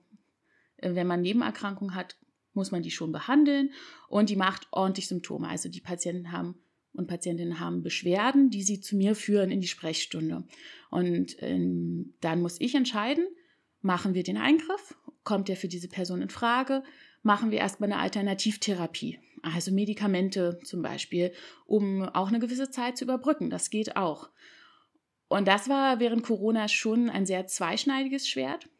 äh, 0.77 0.95
wenn 0.95 1.07
man 1.07 1.23
Nebenerkrankungen 1.23 1.95
hat, 1.95 2.17
muss 2.53 2.71
man 2.71 2.83
die 2.83 2.91
schon 2.91 3.13
behandeln 3.13 3.71
und 4.09 4.31
die 4.31 4.37
macht 4.37 4.69
ordentlich 4.71 5.09
Symptome. 5.09 5.49
Also 5.49 5.69
die 5.69 5.81
Patienten 5.81 6.33
haben 6.33 6.57
und 6.93 7.07
Patientinnen 7.07 7.61
haben 7.61 7.83
Beschwerden, 7.83 8.51
die 8.51 8.63
sie 8.63 8.81
zu 8.81 8.97
mir 8.97 9.15
führen 9.15 9.51
in 9.51 9.61
die 9.61 9.69
Sprechstunde. 9.69 10.45
Und 10.91 11.37
ähm, 11.41 12.15
dann 12.21 12.43
muss 12.43 12.61
ich 12.61 12.75
entscheiden, 12.75 13.27
machen 13.81 14.15
wir 14.15 14.25
den 14.25 14.37
Eingriff, 14.37 14.97
kommt 15.29 15.49
der 15.49 15.57
für 15.57 15.69
diese 15.69 15.89
Person 15.89 16.23
in 16.23 16.31
Frage, 16.31 16.83
machen 17.23 17.51
wir 17.51 17.59
erstmal 17.59 17.93
eine 17.93 18.01
Alternativtherapie, 18.01 19.19
also 19.43 19.71
Medikamente 19.71 20.59
zum 20.65 20.81
Beispiel, 20.81 21.35
um 21.67 22.03
auch 22.03 22.29
eine 22.29 22.39
gewisse 22.39 22.71
Zeit 22.71 22.97
zu 22.97 23.05
überbrücken. 23.05 23.51
Das 23.51 23.69
geht 23.69 23.95
auch. 23.95 24.31
Und 25.29 25.47
das 25.47 25.69
war 25.69 26.01
während 26.01 26.23
Corona 26.23 26.67
schon 26.67 27.11
ein 27.11 27.27
sehr 27.27 27.47
zweischneidiges 27.47 28.27
Schwert, 28.27 28.71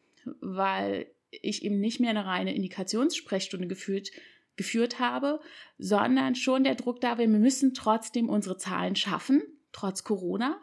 weil 0.41 1.05
ich 1.29 1.63
eben 1.63 1.79
nicht 1.79 1.99
mehr 1.99 2.09
eine 2.09 2.25
reine 2.25 2.55
Indikationssprechstunde 2.55 3.67
geführt, 3.67 4.09
geführt 4.55 4.99
habe, 4.99 5.41
sondern 5.77 6.33
schon 6.33 6.63
der 6.63 6.73
Druck 6.73 6.99
da 6.99 7.09
war, 7.09 7.19
wir 7.19 7.27
müssen 7.27 7.75
trotzdem 7.75 8.27
unsere 8.27 8.57
Zahlen 8.57 8.95
schaffen, 8.95 9.43
trotz 9.71 10.03
Corona, 10.03 10.59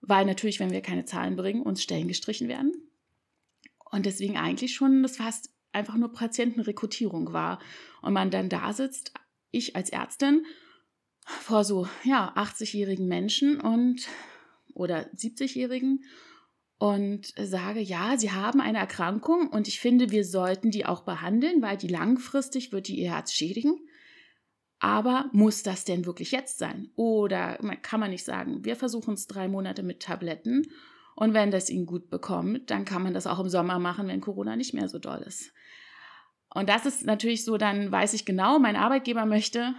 weil 0.00 0.26
natürlich, 0.26 0.58
wenn 0.58 0.72
wir 0.72 0.80
keine 0.80 1.04
Zahlen 1.04 1.36
bringen, 1.36 1.62
uns 1.62 1.84
Stellen 1.84 2.08
gestrichen 2.08 2.48
werden. 2.48 2.89
Und 3.90 4.06
deswegen 4.06 4.36
eigentlich 4.36 4.74
schon 4.74 5.02
das 5.02 5.16
fast 5.16 5.50
einfach 5.72 5.96
nur 5.96 6.12
Patientenrekrutierung 6.12 7.32
war. 7.32 7.60
Und 8.02 8.12
man 8.12 8.30
dann 8.30 8.48
da 8.48 8.72
sitzt, 8.72 9.12
ich 9.50 9.76
als 9.76 9.90
Ärztin, 9.90 10.44
vor 11.26 11.64
so, 11.64 11.88
ja, 12.02 12.34
80-jährigen 12.36 13.06
Menschen 13.06 13.60
und 13.60 14.08
oder 14.74 15.06
70-jährigen 15.12 16.04
und 16.78 17.34
sage, 17.38 17.80
ja, 17.80 18.16
sie 18.16 18.32
haben 18.32 18.60
eine 18.60 18.78
Erkrankung 18.78 19.48
und 19.48 19.68
ich 19.68 19.80
finde, 19.80 20.10
wir 20.10 20.24
sollten 20.24 20.70
die 20.70 20.86
auch 20.86 21.02
behandeln, 21.02 21.60
weil 21.60 21.76
die 21.76 21.88
langfristig 21.88 22.72
wird 22.72 22.88
die 22.88 22.98
ihr 22.98 23.12
Herz 23.12 23.32
schädigen. 23.32 23.78
Aber 24.78 25.28
muss 25.32 25.62
das 25.62 25.84
denn 25.84 26.06
wirklich 26.06 26.30
jetzt 26.30 26.58
sein? 26.58 26.90
Oder 26.96 27.58
kann 27.82 28.00
man 28.00 28.10
nicht 28.10 28.24
sagen, 28.24 28.64
wir 28.64 28.76
versuchen 28.76 29.12
es 29.12 29.26
drei 29.26 29.46
Monate 29.46 29.82
mit 29.82 30.00
Tabletten 30.00 30.72
und 31.20 31.34
wenn 31.34 31.50
das 31.50 31.68
ihnen 31.68 31.84
gut 31.84 32.08
bekommt, 32.08 32.70
dann 32.70 32.86
kann 32.86 33.02
man 33.02 33.12
das 33.12 33.26
auch 33.26 33.38
im 33.40 33.50
Sommer 33.50 33.78
machen, 33.78 34.08
wenn 34.08 34.22
Corona 34.22 34.56
nicht 34.56 34.72
mehr 34.72 34.88
so 34.88 34.98
doll 34.98 35.20
ist. 35.20 35.52
Und 36.48 36.70
das 36.70 36.86
ist 36.86 37.04
natürlich 37.04 37.44
so, 37.44 37.58
dann 37.58 37.92
weiß 37.92 38.14
ich 38.14 38.24
genau, 38.24 38.58
mein 38.58 38.74
Arbeitgeber 38.74 39.26
möchte, 39.26 39.74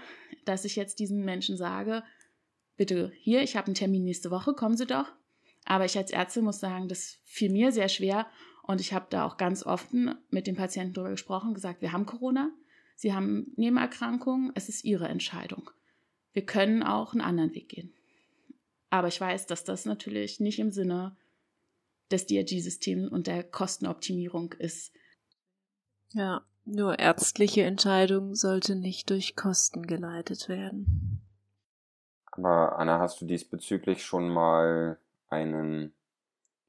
dass 0.45 0.65
ich 0.65 0.75
jetzt 0.75 0.99
diesen 0.99 1.25
Menschen 1.25 1.57
sage, 1.57 2.03
bitte 2.77 3.11
hier, 3.15 3.41
ich 3.41 3.55
habe 3.55 3.65
einen 3.65 3.73
Termin 3.73 4.03
nächste 4.03 4.29
Woche, 4.29 4.53
kommen 4.53 4.77
Sie 4.77 4.85
doch. 4.85 5.11
Aber 5.65 5.83
ich 5.83 5.97
als 5.97 6.11
Ärztin 6.11 6.43
muss 6.43 6.59
sagen, 6.59 6.87
das 6.87 7.17
fiel 7.25 7.51
mir 7.51 7.71
sehr 7.71 7.89
schwer 7.89 8.27
und 8.61 8.79
ich 8.79 8.93
habe 8.93 9.07
da 9.09 9.25
auch 9.25 9.37
ganz 9.37 9.65
oft 9.65 9.87
mit 10.29 10.45
den 10.45 10.55
Patienten 10.55 10.93
darüber 10.93 11.09
gesprochen, 11.09 11.55
gesagt, 11.55 11.81
wir 11.81 11.91
haben 11.91 12.05
Corona, 12.05 12.51
sie 12.95 13.15
haben 13.15 13.51
Nebenerkrankungen, 13.55 14.51
es 14.53 14.69
ist 14.69 14.83
ihre 14.83 15.07
Entscheidung. 15.07 15.71
Wir 16.33 16.45
können 16.45 16.83
auch 16.83 17.13
einen 17.13 17.21
anderen 17.21 17.55
Weg 17.55 17.69
gehen. 17.69 17.91
Aber 18.91 19.07
ich 19.07 19.19
weiß, 19.19 19.47
dass 19.47 19.63
das 19.63 19.85
natürlich 19.85 20.39
nicht 20.39 20.59
im 20.59 20.69
Sinne 20.69 21.17
des 22.11 22.25
DRG-Systems 22.27 23.11
und 23.11 23.27
der 23.27 23.43
Kostenoptimierung 23.43 24.53
ist. 24.53 24.93
Ja, 26.13 26.45
nur 26.65 26.99
ärztliche 26.99 27.63
Entscheidung 27.63 28.35
sollte 28.35 28.75
nicht 28.75 29.09
durch 29.09 29.35
Kosten 29.35 29.87
geleitet 29.87 30.49
werden. 30.49 31.21
Aber 32.31 32.77
Anna, 32.77 32.99
hast 32.99 33.21
du 33.21 33.25
diesbezüglich 33.25 34.03
schon 34.03 34.29
mal 34.29 34.97
einen, 35.29 35.93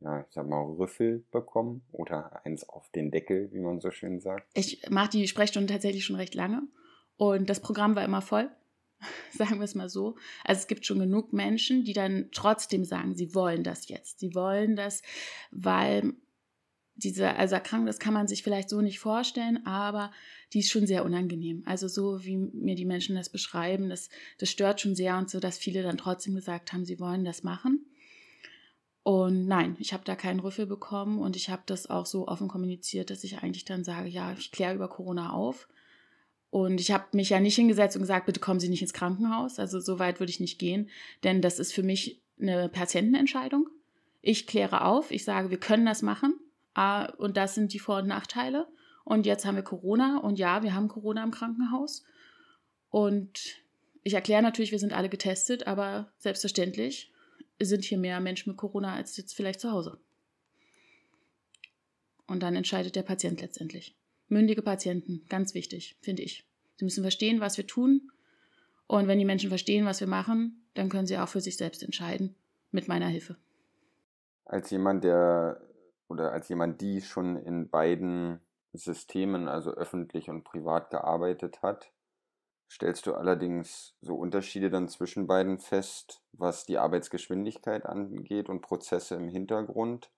ja, 0.01 0.21
ich 0.21 0.33
sag 0.33 0.49
mal, 0.49 0.63
Rüffel 0.63 1.25
bekommen 1.31 1.83
oder 1.93 2.45
eins 2.45 2.69
auf 2.69 2.91
den 2.91 3.11
Deckel, 3.11 3.53
wie 3.53 3.61
man 3.61 3.81
so 3.81 3.91
schön 3.91 4.21
sagt? 4.21 4.49
Ich 4.55 4.89
mache 4.91 5.11
die 5.11 5.29
Sprechstunde 5.29 5.73
tatsächlich 5.73 6.05
schon 6.05 6.17
recht 6.17 6.35
lange 6.35 6.63
und 7.17 7.49
das 7.49 7.61
Programm 7.61 7.95
war 7.95 8.05
immer 8.05 8.23
voll, 8.23 8.51
sagen 9.33 9.59
wir 9.59 9.65
es 9.65 9.75
mal 9.75 9.89
so. 9.89 10.17
Also 10.45 10.61
es 10.61 10.67
gibt 10.67 10.87
schon 10.87 10.99
genug 10.99 11.33
Menschen, 11.33 11.85
die 11.85 11.93
dann 11.93 12.29
trotzdem 12.33 12.85
sagen, 12.85 13.15
sie 13.15 13.35
wollen 13.35 13.63
das 13.63 13.89
jetzt. 13.89 14.21
Sie 14.21 14.35
wollen 14.35 14.77
das, 14.77 15.03
weil 15.51 16.15
diese 16.95 17.35
also 17.37 17.55
Erkrankung, 17.55 17.87
das 17.87 17.99
kann 17.99 18.15
man 18.15 18.29
sich 18.29 18.43
vielleicht 18.43 18.69
so 18.69 18.81
nicht 18.81 19.01
vorstellen, 19.01 19.65
aber 19.67 20.13
die 20.53 20.61
ist 20.61 20.71
schon 20.71 20.87
sehr 20.87 21.05
unangenehm. 21.05 21.63
Also 21.67 21.89
so 21.89 22.25
wie 22.25 22.37
mir 22.37 22.75
die 22.75 22.85
Menschen 22.85 23.17
das 23.17 23.31
beschreiben, 23.31 23.89
das, 23.89 24.11
das 24.39 24.51
stört 24.51 24.81
schon 24.81 24.95
sehr 24.95 25.17
und 25.17 25.31
so, 25.31 25.41
dass 25.41 25.59
viele 25.59 25.83
dann 25.83 25.97
trotzdem 25.97 26.35
gesagt 26.35 26.73
haben, 26.73 26.85
sie 26.85 27.01
wollen 27.01 27.25
das 27.25 27.43
machen. 27.43 27.87
Und 29.05 29.47
nein, 29.47 29.77
ich 29.81 29.93
habe 29.93 30.05
da 30.05 30.15
keinen 30.15 30.41
Rüffel 30.41 30.67
bekommen 30.67 31.19
und 31.19 31.35
ich 31.35 31.51
habe 31.51 31.63
das 31.67 31.91
auch 31.91 32.07
so 32.07 32.29
offen 32.29 32.47
kommuniziert, 32.47 33.11
dass 33.11 33.25
ich 33.25 33.39
eigentlich 33.39 33.65
dann 33.65 33.83
sage, 33.83 34.09
ja, 34.09 34.33
ich 34.33 34.53
kläre 34.53 34.75
über 34.75 34.89
Corona 34.89 35.33
auf. 35.33 35.69
Und 36.53 36.83
ich 36.83 36.91
habe 36.91 37.07
mich 37.13 37.31
ja 37.31 37.41
nicht 37.41 37.55
hingesetzt 37.55 37.97
und 37.97 38.03
gesagt, 38.03 38.27
bitte 38.27 38.39
kommen 38.39 38.61
Sie 38.61 38.69
nicht 38.69 38.83
ins 38.83 38.93
Krankenhaus. 38.93 39.59
Also 39.59 39.81
so 39.81 39.99
weit 39.99 40.21
würde 40.21 40.29
ich 40.29 40.39
nicht 40.39 40.59
gehen, 40.59 40.91
denn 41.25 41.41
das 41.41 41.59
ist 41.59 41.73
für 41.73 41.83
mich 41.83 42.21
eine 42.39 42.69
Patientenentscheidung. 42.69 43.71
Ich 44.21 44.47
kläre 44.47 44.85
auf, 44.85 45.11
ich 45.11 45.25
sage, 45.25 45.49
wir 45.49 45.59
können 45.59 45.87
das 45.87 46.03
machen 46.03 46.39
und 47.17 47.39
das 47.39 47.55
sind 47.55 47.73
die 47.73 47.79
Vor- 47.79 48.01
und 48.01 48.07
Nachteile. 48.07 48.69
Und 49.03 49.25
jetzt 49.25 49.47
haben 49.47 49.57
wir 49.57 49.63
Corona 49.63 50.19
und 50.19 50.39
ja, 50.39 50.63
wir 50.63 50.75
haben 50.75 50.89
Corona 50.89 51.25
im 51.25 51.31
Krankenhaus. 51.31 52.05
Und 52.91 53.63
ich 54.03 54.13
erkläre 54.13 54.43
natürlich, 54.43 54.73
wir 54.73 54.79
sind 54.79 54.93
alle 54.93 55.09
getestet, 55.09 55.67
aber 55.67 56.13
selbstverständlich 56.19 57.11
sind 57.63 57.83
hier 57.83 57.97
mehr 57.97 58.21
Menschen 58.21 58.51
mit 58.51 58.59
Corona 58.59 58.93
als 58.95 59.17
jetzt 59.17 59.35
vielleicht 59.35 59.61
zu 59.61 59.71
Hause. 59.73 59.99
Und 62.27 62.43
dann 62.43 62.57
entscheidet 62.57 62.95
der 62.95 63.05
Patient 63.05 63.41
letztendlich. 63.41 63.97
Mündige 64.33 64.63
Patienten, 64.63 65.25
ganz 65.29 65.55
wichtig, 65.55 65.97
finde 66.01 66.23
ich. 66.23 66.47
Sie 66.77 66.85
müssen 66.85 67.05
verstehen, 67.05 67.41
was 67.41 67.59
wir 67.59 67.67
tun. 67.67 68.11
Und 68.87 69.07
wenn 69.07 69.19
die 69.19 69.27
Menschen 69.27 69.51
verstehen, 69.51 69.85
was 69.85 70.01
wir 70.01 70.07
machen, 70.07 70.65
dann 70.75 70.89
können 70.89 71.07
sie 71.07 71.19
auch 71.19 71.29
für 71.29 71.43
sich 71.43 71.59
selbst 71.59 71.83
entscheiden, 71.83 72.35
mit 72.71 72.89
meiner 72.89 73.09
Hilfe. 73.09 73.37
Als 74.47 74.71
jemand, 74.71 75.05
der 75.05 75.61
oder 76.09 76.33
als 76.33 76.49
jemand, 76.49 76.81
die 76.81 77.03
schon 77.03 77.37
in 77.37 77.69
beiden 77.69 78.41
Systemen, 78.73 79.49
also 79.49 79.71
öffentlich 79.73 80.31
und 80.31 80.45
privat 80.45 80.91
gearbeitet 80.91 81.61
hat, 81.63 81.93
stellst 82.71 83.07
du 83.07 83.15
allerdings 83.15 83.95
so 84.01 84.15
Unterschiede 84.15 84.71
dann 84.71 84.89
zwischen 84.89 85.27
beiden 85.27 85.59
fest, 85.59 86.23
was 86.33 86.65
die 86.65 86.79
Arbeitsgeschwindigkeit 86.79 87.85
angeht 87.85 88.49
und 88.49 88.63
Prozesse 88.63 89.15
im 89.15 89.29
Hintergrund, 89.29 90.11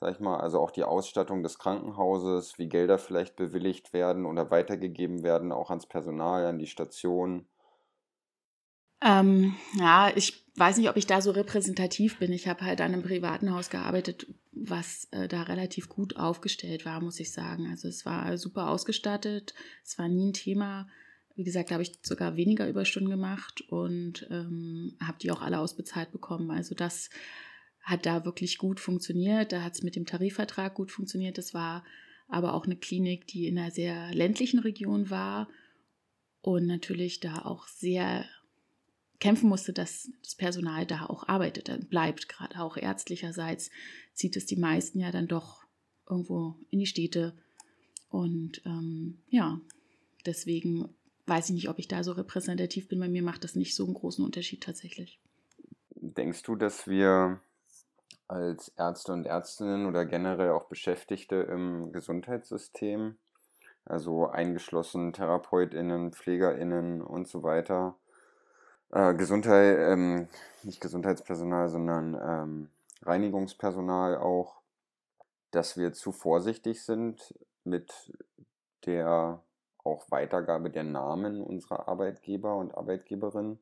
sag 0.00 0.14
ich 0.14 0.20
mal, 0.20 0.38
also 0.38 0.60
auch 0.60 0.70
die 0.70 0.84
Ausstattung 0.84 1.42
des 1.42 1.58
Krankenhauses, 1.58 2.58
wie 2.58 2.68
Gelder 2.68 2.98
vielleicht 2.98 3.36
bewilligt 3.36 3.92
werden 3.92 4.26
oder 4.26 4.50
weitergegeben 4.50 5.22
werden, 5.22 5.52
auch 5.52 5.70
ans 5.70 5.86
Personal, 5.86 6.46
an 6.46 6.58
die 6.58 6.66
Station. 6.66 7.46
Ähm, 9.00 9.54
ja, 9.78 10.10
ich 10.14 10.44
weiß 10.56 10.76
nicht, 10.78 10.88
ob 10.88 10.96
ich 10.96 11.06
da 11.06 11.20
so 11.20 11.30
repräsentativ 11.30 12.18
bin. 12.18 12.32
Ich 12.32 12.48
habe 12.48 12.64
halt 12.64 12.80
an 12.80 12.92
einem 12.92 13.02
privaten 13.02 13.54
Haus 13.54 13.70
gearbeitet, 13.70 14.26
was 14.52 15.08
äh, 15.12 15.28
da 15.28 15.42
relativ 15.42 15.88
gut 15.88 16.16
aufgestellt 16.16 16.84
war, 16.84 17.00
muss 17.00 17.20
ich 17.20 17.32
sagen. 17.32 17.68
Also 17.70 17.88
es 17.88 18.04
war 18.04 18.36
super 18.38 18.70
ausgestattet, 18.70 19.54
es 19.84 19.98
war 19.98 20.08
nie 20.08 20.30
ein 20.30 20.32
Thema 20.32 20.86
wie 21.38 21.44
gesagt, 21.44 21.70
da 21.70 21.74
habe 21.74 21.84
ich 21.84 22.00
sogar 22.02 22.36
weniger 22.36 22.68
Überstunden 22.68 23.10
gemacht 23.10 23.60
und 23.70 24.26
ähm, 24.28 24.96
habe 25.00 25.18
die 25.22 25.30
auch 25.30 25.40
alle 25.40 25.60
ausbezahlt 25.60 26.10
bekommen. 26.10 26.50
Also 26.50 26.74
das 26.74 27.10
hat 27.88 28.04
da 28.04 28.26
wirklich 28.26 28.58
gut 28.58 28.80
funktioniert. 28.80 29.50
Da 29.50 29.62
hat 29.62 29.74
es 29.74 29.82
mit 29.82 29.96
dem 29.96 30.04
Tarifvertrag 30.04 30.74
gut 30.74 30.92
funktioniert. 30.92 31.38
Das 31.38 31.54
war 31.54 31.84
aber 32.28 32.52
auch 32.52 32.66
eine 32.66 32.76
Klinik, 32.76 33.26
die 33.26 33.46
in 33.46 33.58
einer 33.58 33.70
sehr 33.70 34.12
ländlichen 34.14 34.58
Region 34.58 35.08
war 35.08 35.48
und 36.42 36.66
natürlich 36.66 37.20
da 37.20 37.46
auch 37.46 37.66
sehr 37.66 38.26
kämpfen 39.20 39.48
musste, 39.48 39.72
dass 39.72 40.10
das 40.22 40.34
Personal 40.34 40.84
da 40.84 41.06
auch 41.06 41.26
arbeitet, 41.28 41.70
dann 41.70 41.88
bleibt. 41.88 42.28
Gerade 42.28 42.60
auch 42.60 42.76
ärztlicherseits 42.76 43.70
zieht 44.12 44.36
es 44.36 44.44
die 44.44 44.56
meisten 44.56 45.00
ja 45.00 45.10
dann 45.10 45.26
doch 45.26 45.64
irgendwo 46.08 46.56
in 46.70 46.80
die 46.80 46.86
Städte. 46.86 47.34
Und 48.10 48.60
ähm, 48.66 49.22
ja, 49.30 49.60
deswegen 50.26 50.90
weiß 51.26 51.48
ich 51.48 51.54
nicht, 51.54 51.68
ob 51.70 51.78
ich 51.78 51.88
da 51.88 52.04
so 52.04 52.12
repräsentativ 52.12 52.88
bin. 52.88 53.00
Bei 53.00 53.08
mir 53.08 53.22
macht 53.22 53.44
das 53.44 53.56
nicht 53.56 53.74
so 53.74 53.86
einen 53.86 53.94
großen 53.94 54.22
Unterschied 54.22 54.62
tatsächlich. 54.62 55.18
Denkst 55.94 56.42
du, 56.42 56.54
dass 56.54 56.86
wir 56.86 57.40
als 58.28 58.68
Ärzte 58.76 59.12
und 59.12 59.26
Ärztinnen 59.26 59.86
oder 59.86 60.04
generell 60.04 60.50
auch 60.50 60.64
Beschäftigte 60.64 61.36
im 61.36 61.92
Gesundheitssystem, 61.92 63.16
also 63.84 64.28
eingeschlossen 64.28 65.12
TherapeutInnen, 65.12 66.12
PflegerInnen 66.12 67.00
und 67.00 67.26
so 67.26 67.42
weiter, 67.42 67.96
äh, 68.90 69.14
Gesundheit, 69.14 69.78
ähm, 69.78 70.28
nicht 70.62 70.80
Gesundheitspersonal, 70.80 71.68
sondern 71.68 72.14
ähm, 72.14 72.70
Reinigungspersonal 73.02 74.18
auch, 74.18 74.60
dass 75.50 75.76
wir 75.76 75.92
zu 75.92 76.12
vorsichtig 76.12 76.84
sind 76.84 77.34
mit 77.64 78.12
der 78.84 79.42
auch 79.84 80.10
Weitergabe 80.10 80.70
der 80.70 80.84
Namen 80.84 81.40
unserer 81.40 81.88
Arbeitgeber 81.88 82.56
und 82.56 82.74
Arbeitgeberinnen. 82.76 83.58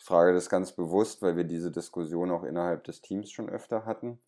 Ich 0.00 0.06
frage 0.06 0.32
das 0.32 0.48
ganz 0.48 0.72
bewusst, 0.72 1.20
weil 1.20 1.36
wir 1.36 1.44
diese 1.44 1.70
Diskussion 1.70 2.30
auch 2.30 2.42
innerhalb 2.42 2.84
des 2.84 3.02
Teams 3.02 3.30
schon 3.30 3.50
öfter 3.50 3.84
hatten. 3.84 4.18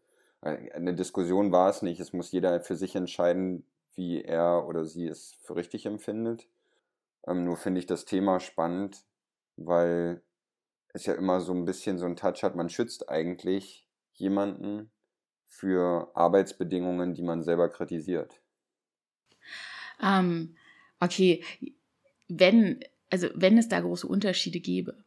Eine 0.43 0.95
Diskussion 0.95 1.51
war 1.51 1.71
es 1.71 1.81
nicht. 1.81 1.99
Es 1.99 2.13
muss 2.13 2.31
jeder 2.31 2.61
für 2.61 2.77
sich 2.77 2.95
entscheiden, 2.95 3.65
wie 3.95 4.23
er 4.23 4.67
oder 4.69 4.85
sie 4.85 5.07
es 5.07 5.33
für 5.41 5.57
richtig 5.57 5.87
empfindet. 5.87 6.47
Ähm, 7.27 7.45
nur 7.45 7.57
finde 7.57 7.79
ich 7.79 7.87
das 7.87 8.05
Thema 8.05 8.39
spannend, 8.39 9.07
weil 9.57 10.21
es 10.93 11.07
ja 11.07 11.15
immer 11.15 11.41
so 11.41 11.55
ein 11.55 11.65
bisschen 11.65 11.97
so 11.97 12.05
ein 12.05 12.17
Touch 12.17 12.43
hat. 12.43 12.55
Man 12.55 12.69
schützt 12.69 13.09
eigentlich 13.09 13.89
jemanden 14.13 14.91
für 15.47 16.11
Arbeitsbedingungen, 16.15 17.15
die 17.15 17.23
man 17.23 17.43
selber 17.43 17.71
kritisiert. 17.71 18.43
Ähm, 20.03 20.55
okay, 21.01 21.43
wenn, 22.29 22.85
also 23.09 23.31
wenn 23.35 23.57
es 23.57 23.71
da 23.71 23.81
große 23.81 24.07
Unterschiede 24.07 24.61
gäbe, 24.61 25.03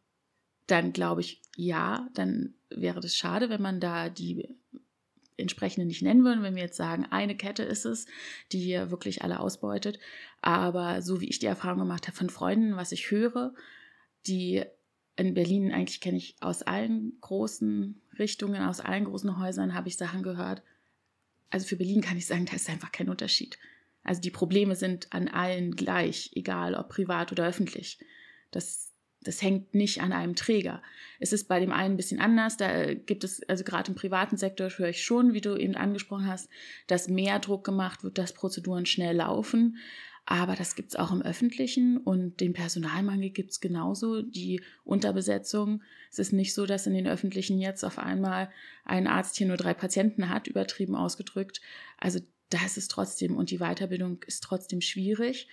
dann 0.66 0.92
glaube 0.92 1.20
ich, 1.20 1.40
ja, 1.56 2.08
dann 2.14 2.54
wäre 2.70 3.00
das 3.00 3.16
schade, 3.16 3.48
wenn 3.48 3.62
man 3.62 3.80
da 3.80 4.08
die 4.08 4.48
entsprechende 5.36 5.86
nicht 5.86 6.02
nennen 6.02 6.24
würde, 6.24 6.42
wenn 6.42 6.54
wir 6.54 6.62
jetzt 6.62 6.76
sagen, 6.76 7.06
eine 7.10 7.36
Kette 7.36 7.62
ist 7.62 7.84
es, 7.84 8.06
die 8.52 8.58
hier 8.58 8.90
wirklich 8.90 9.22
alle 9.22 9.40
ausbeutet. 9.40 9.98
Aber 10.40 11.02
so 11.02 11.20
wie 11.20 11.28
ich 11.28 11.38
die 11.38 11.46
Erfahrung 11.46 11.80
gemacht 11.80 12.06
habe 12.06 12.16
von 12.16 12.30
Freunden, 12.30 12.76
was 12.76 12.92
ich 12.92 13.10
höre, 13.10 13.52
die 14.26 14.64
in 15.16 15.34
Berlin 15.34 15.72
eigentlich 15.72 16.00
kenne 16.00 16.18
ich 16.18 16.36
aus 16.40 16.62
allen 16.62 17.18
großen 17.20 18.00
Richtungen, 18.18 18.62
aus 18.62 18.80
allen 18.80 19.04
großen 19.04 19.38
Häusern 19.38 19.74
habe 19.74 19.88
ich 19.88 19.96
Sachen 19.96 20.22
gehört. 20.22 20.62
Also 21.50 21.66
für 21.66 21.76
Berlin 21.76 22.00
kann 22.00 22.18
ich 22.18 22.26
sagen, 22.26 22.46
da 22.46 22.54
ist 22.54 22.68
einfach 22.68 22.92
kein 22.92 23.08
Unterschied. 23.08 23.58
Also 24.02 24.20
die 24.20 24.30
Probleme 24.30 24.76
sind 24.76 25.12
an 25.12 25.28
allen 25.28 25.74
gleich, 25.74 26.30
egal 26.34 26.74
ob 26.74 26.88
privat 26.88 27.32
oder 27.32 27.46
öffentlich. 27.46 27.98
Das, 28.50 28.92
das 29.22 29.42
hängt 29.42 29.74
nicht 29.74 30.02
an 30.02 30.12
einem 30.12 30.36
Träger. 30.36 30.82
Es 31.18 31.32
ist 31.32 31.48
bei 31.48 31.58
dem 31.58 31.72
einen 31.72 31.94
ein 31.94 31.96
bisschen 31.96 32.20
anders. 32.20 32.56
Da 32.56 32.94
gibt 32.94 33.24
es, 33.24 33.42
also 33.48 33.64
gerade 33.64 33.90
im 33.90 33.96
privaten 33.96 34.36
Sektor 34.36 34.70
höre 34.70 34.90
ich 34.90 35.02
schon, 35.02 35.32
wie 35.32 35.40
du 35.40 35.56
eben 35.56 35.74
angesprochen 35.74 36.26
hast, 36.26 36.48
dass 36.86 37.08
mehr 37.08 37.38
Druck 37.38 37.64
gemacht 37.64 38.04
wird, 38.04 38.18
dass 38.18 38.32
Prozeduren 38.32 38.86
schnell 38.86 39.16
laufen. 39.16 39.78
Aber 40.28 40.56
das 40.56 40.74
gibt 40.74 40.90
es 40.90 40.96
auch 40.96 41.12
im 41.12 41.22
öffentlichen 41.22 41.98
und 41.98 42.40
den 42.40 42.52
Personalmangel 42.52 43.30
gibt 43.30 43.52
es 43.52 43.60
genauso, 43.60 44.22
die 44.22 44.60
Unterbesetzung. 44.82 45.84
Es 46.10 46.18
ist 46.18 46.32
nicht 46.32 46.52
so, 46.52 46.66
dass 46.66 46.88
in 46.88 46.94
den 46.94 47.06
öffentlichen 47.06 47.60
jetzt 47.60 47.84
auf 47.84 47.98
einmal 47.98 48.50
ein 48.84 49.06
Arzt 49.06 49.36
hier 49.36 49.46
nur 49.46 49.56
drei 49.56 49.72
Patienten 49.72 50.28
hat, 50.28 50.48
übertrieben 50.48 50.96
ausgedrückt. 50.96 51.60
Also 51.96 52.18
da 52.50 52.58
ist 52.64 52.76
es 52.76 52.88
trotzdem 52.88 53.36
und 53.36 53.50
die 53.50 53.58
Weiterbildung 53.58 54.20
ist 54.26 54.42
trotzdem 54.42 54.80
schwierig. 54.80 55.48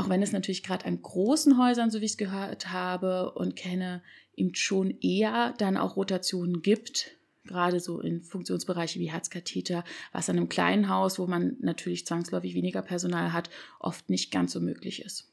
Auch 0.00 0.08
wenn 0.08 0.22
es 0.22 0.32
natürlich 0.32 0.62
gerade 0.62 0.86
an 0.86 1.02
großen 1.02 1.58
Häusern, 1.58 1.90
so 1.90 2.00
wie 2.00 2.06
ich 2.06 2.12
es 2.12 2.16
gehört 2.16 2.72
habe 2.72 3.32
und 3.32 3.54
kenne, 3.54 4.02
eben 4.34 4.54
schon 4.54 4.98
eher 5.02 5.52
dann 5.58 5.76
auch 5.76 5.96
Rotationen 5.96 6.62
gibt, 6.62 7.10
gerade 7.44 7.80
so 7.80 8.00
in 8.00 8.22
Funktionsbereiche 8.22 8.98
wie 8.98 9.10
Herzkatheter, 9.10 9.84
was 10.12 10.30
an 10.30 10.38
einem 10.38 10.48
kleinen 10.48 10.88
Haus, 10.88 11.18
wo 11.18 11.26
man 11.26 11.58
natürlich 11.60 12.06
zwangsläufig 12.06 12.54
weniger 12.54 12.80
Personal 12.80 13.34
hat, 13.34 13.50
oft 13.78 14.08
nicht 14.08 14.32
ganz 14.32 14.52
so 14.52 14.60
möglich 14.60 15.04
ist. 15.04 15.30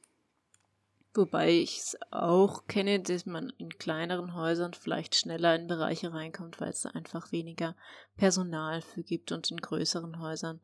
Wobei 1.13 1.49
ich 1.49 1.77
es 1.77 1.97
auch 2.11 2.67
kenne, 2.67 2.99
dass 2.99 3.25
man 3.25 3.53
in 3.57 3.69
kleineren 3.69 4.35
Häusern 4.35 4.73
vielleicht 4.73 5.15
schneller 5.15 5.55
in 5.55 5.67
Bereiche 5.67 6.11
reinkommt, 6.11 6.59
weil 6.59 6.71
es 6.71 6.81
da 6.81 6.89
einfach 6.89 7.31
weniger 7.31 7.77
Personal 8.17 8.81
für 8.81 9.03
gibt 9.03 9.31
und 9.31 9.49
in 9.49 9.61
größeren 9.61 10.19
Häusern 10.19 10.59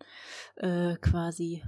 äh, 0.58 0.98
quasi 0.98 1.64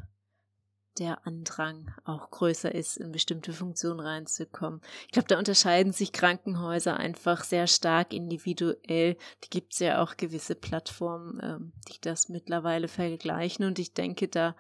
der 0.99 1.25
Andrang 1.27 1.91
auch 2.05 2.31
größer 2.31 2.73
ist, 2.73 2.97
in 2.97 3.11
bestimmte 3.11 3.53
Funktionen 3.53 3.99
reinzukommen. 3.99 4.81
Ich 5.05 5.11
glaube, 5.11 5.27
da 5.27 5.37
unterscheiden 5.37 5.91
sich 5.91 6.11
Krankenhäuser 6.11 6.97
einfach 6.97 7.43
sehr 7.43 7.67
stark 7.67 8.13
individuell. 8.13 9.17
Die 9.43 9.49
gibt 9.49 9.73
es 9.73 9.79
ja 9.79 10.01
auch 10.01 10.17
gewisse 10.17 10.55
Plattformen, 10.55 11.39
ähm, 11.43 11.73
die 11.89 11.99
das 12.01 12.29
mittlerweile 12.29 12.87
vergleichen. 12.87 13.65
Und 13.65 13.79
ich 13.79 13.93
denke, 13.93 14.27
da 14.27 14.55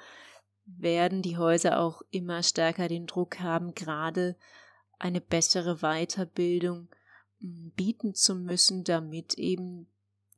werden 0.65 1.21
die 1.21 1.37
Häuser 1.37 1.79
auch 1.79 2.01
immer 2.11 2.43
stärker 2.43 2.87
den 2.87 3.07
Druck 3.07 3.39
haben, 3.39 3.73
gerade 3.75 4.35
eine 4.99 5.21
bessere 5.21 5.77
Weiterbildung 5.77 6.89
hm, 7.39 7.71
bieten 7.75 8.13
zu 8.13 8.35
müssen, 8.35 8.83
damit 8.83 9.35
eben 9.35 9.87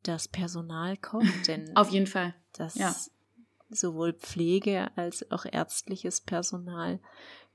das 0.04 0.28
Personal 0.28 0.98
kommt. 0.98 1.48
Denn 1.48 1.76
auf 1.76 1.90
jeden 1.90 2.08
Fall. 2.08 2.36
Das 2.54 2.76
ja. 2.76 2.96
Sowohl 3.70 4.14
Pflege 4.14 4.96
als 4.96 5.32
auch 5.32 5.46
ärztliches 5.46 6.22
Personal 6.22 7.00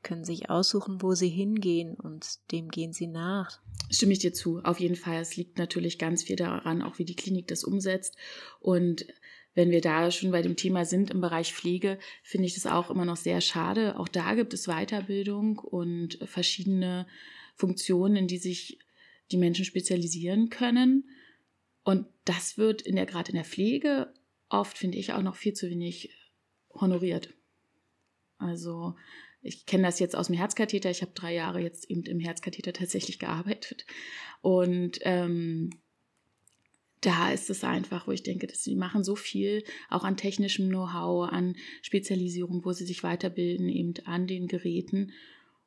können 0.02 0.24
sich 0.24 0.50
aussuchen, 0.50 1.00
wo 1.00 1.14
sie 1.14 1.28
hingehen 1.28 1.94
und 1.94 2.50
dem 2.50 2.68
gehen 2.68 2.92
sie 2.92 3.06
nach. 3.06 3.60
Stimme 3.90 4.12
ich 4.12 4.18
dir 4.18 4.32
zu, 4.32 4.60
auf 4.64 4.80
jeden 4.80 4.96
Fall. 4.96 5.20
Es 5.20 5.36
liegt 5.36 5.58
natürlich 5.58 5.98
ganz 5.98 6.24
viel 6.24 6.36
daran, 6.36 6.82
auch 6.82 6.98
wie 6.98 7.04
die 7.04 7.16
Klinik 7.16 7.46
das 7.48 7.64
umsetzt. 7.64 8.16
Und 8.60 9.06
wenn 9.54 9.70
wir 9.70 9.80
da 9.80 10.10
schon 10.10 10.30
bei 10.30 10.42
dem 10.42 10.56
Thema 10.56 10.84
sind 10.84 11.10
im 11.10 11.20
Bereich 11.20 11.54
Pflege, 11.54 11.98
finde 12.22 12.46
ich 12.46 12.54
das 12.54 12.66
auch 12.66 12.90
immer 12.90 13.04
noch 13.04 13.16
sehr 13.16 13.40
schade. 13.40 13.98
Auch 13.98 14.08
da 14.08 14.34
gibt 14.34 14.54
es 14.54 14.66
Weiterbildung 14.66 15.58
und 15.58 16.18
verschiedene 16.24 17.06
Funktionen, 17.54 18.16
in 18.16 18.26
die 18.26 18.38
sich 18.38 18.78
die 19.30 19.36
Menschen 19.36 19.64
spezialisieren 19.64 20.48
können. 20.48 21.08
Und 21.84 22.06
das 22.24 22.58
wird 22.58 22.82
in 22.82 22.96
der, 22.96 23.06
gerade 23.06 23.30
in 23.30 23.36
der 23.36 23.44
Pflege 23.44 24.12
oft, 24.52 24.78
finde 24.78 24.98
ich, 24.98 25.12
auch 25.12 25.22
noch 25.22 25.36
viel 25.36 25.52
zu 25.52 25.68
wenig 25.68 26.10
honoriert. 26.74 27.34
Also 28.38 28.94
ich 29.40 29.66
kenne 29.66 29.84
das 29.84 29.98
jetzt 29.98 30.16
aus 30.16 30.28
dem 30.28 30.36
Herzkatheter. 30.36 30.90
Ich 30.90 31.02
habe 31.02 31.12
drei 31.14 31.34
Jahre 31.34 31.60
jetzt 31.60 31.90
eben 31.90 32.04
im 32.04 32.20
Herzkatheter 32.20 32.72
tatsächlich 32.72 33.18
gearbeitet. 33.18 33.86
Und 34.40 34.98
ähm, 35.02 35.70
da 37.00 37.32
ist 37.32 37.50
es 37.50 37.64
einfach, 37.64 38.06
wo 38.06 38.12
ich 38.12 38.22
denke, 38.22 38.46
dass 38.46 38.62
sie 38.62 38.76
machen 38.76 39.02
so 39.02 39.16
viel, 39.16 39.64
auch 39.90 40.04
an 40.04 40.16
technischem 40.16 40.68
Know-how, 40.68 41.28
an 41.30 41.56
Spezialisierung, 41.82 42.64
wo 42.64 42.72
sie 42.72 42.86
sich 42.86 43.02
weiterbilden, 43.02 43.68
eben 43.68 43.94
an 44.06 44.28
den 44.28 44.46
Geräten. 44.46 45.12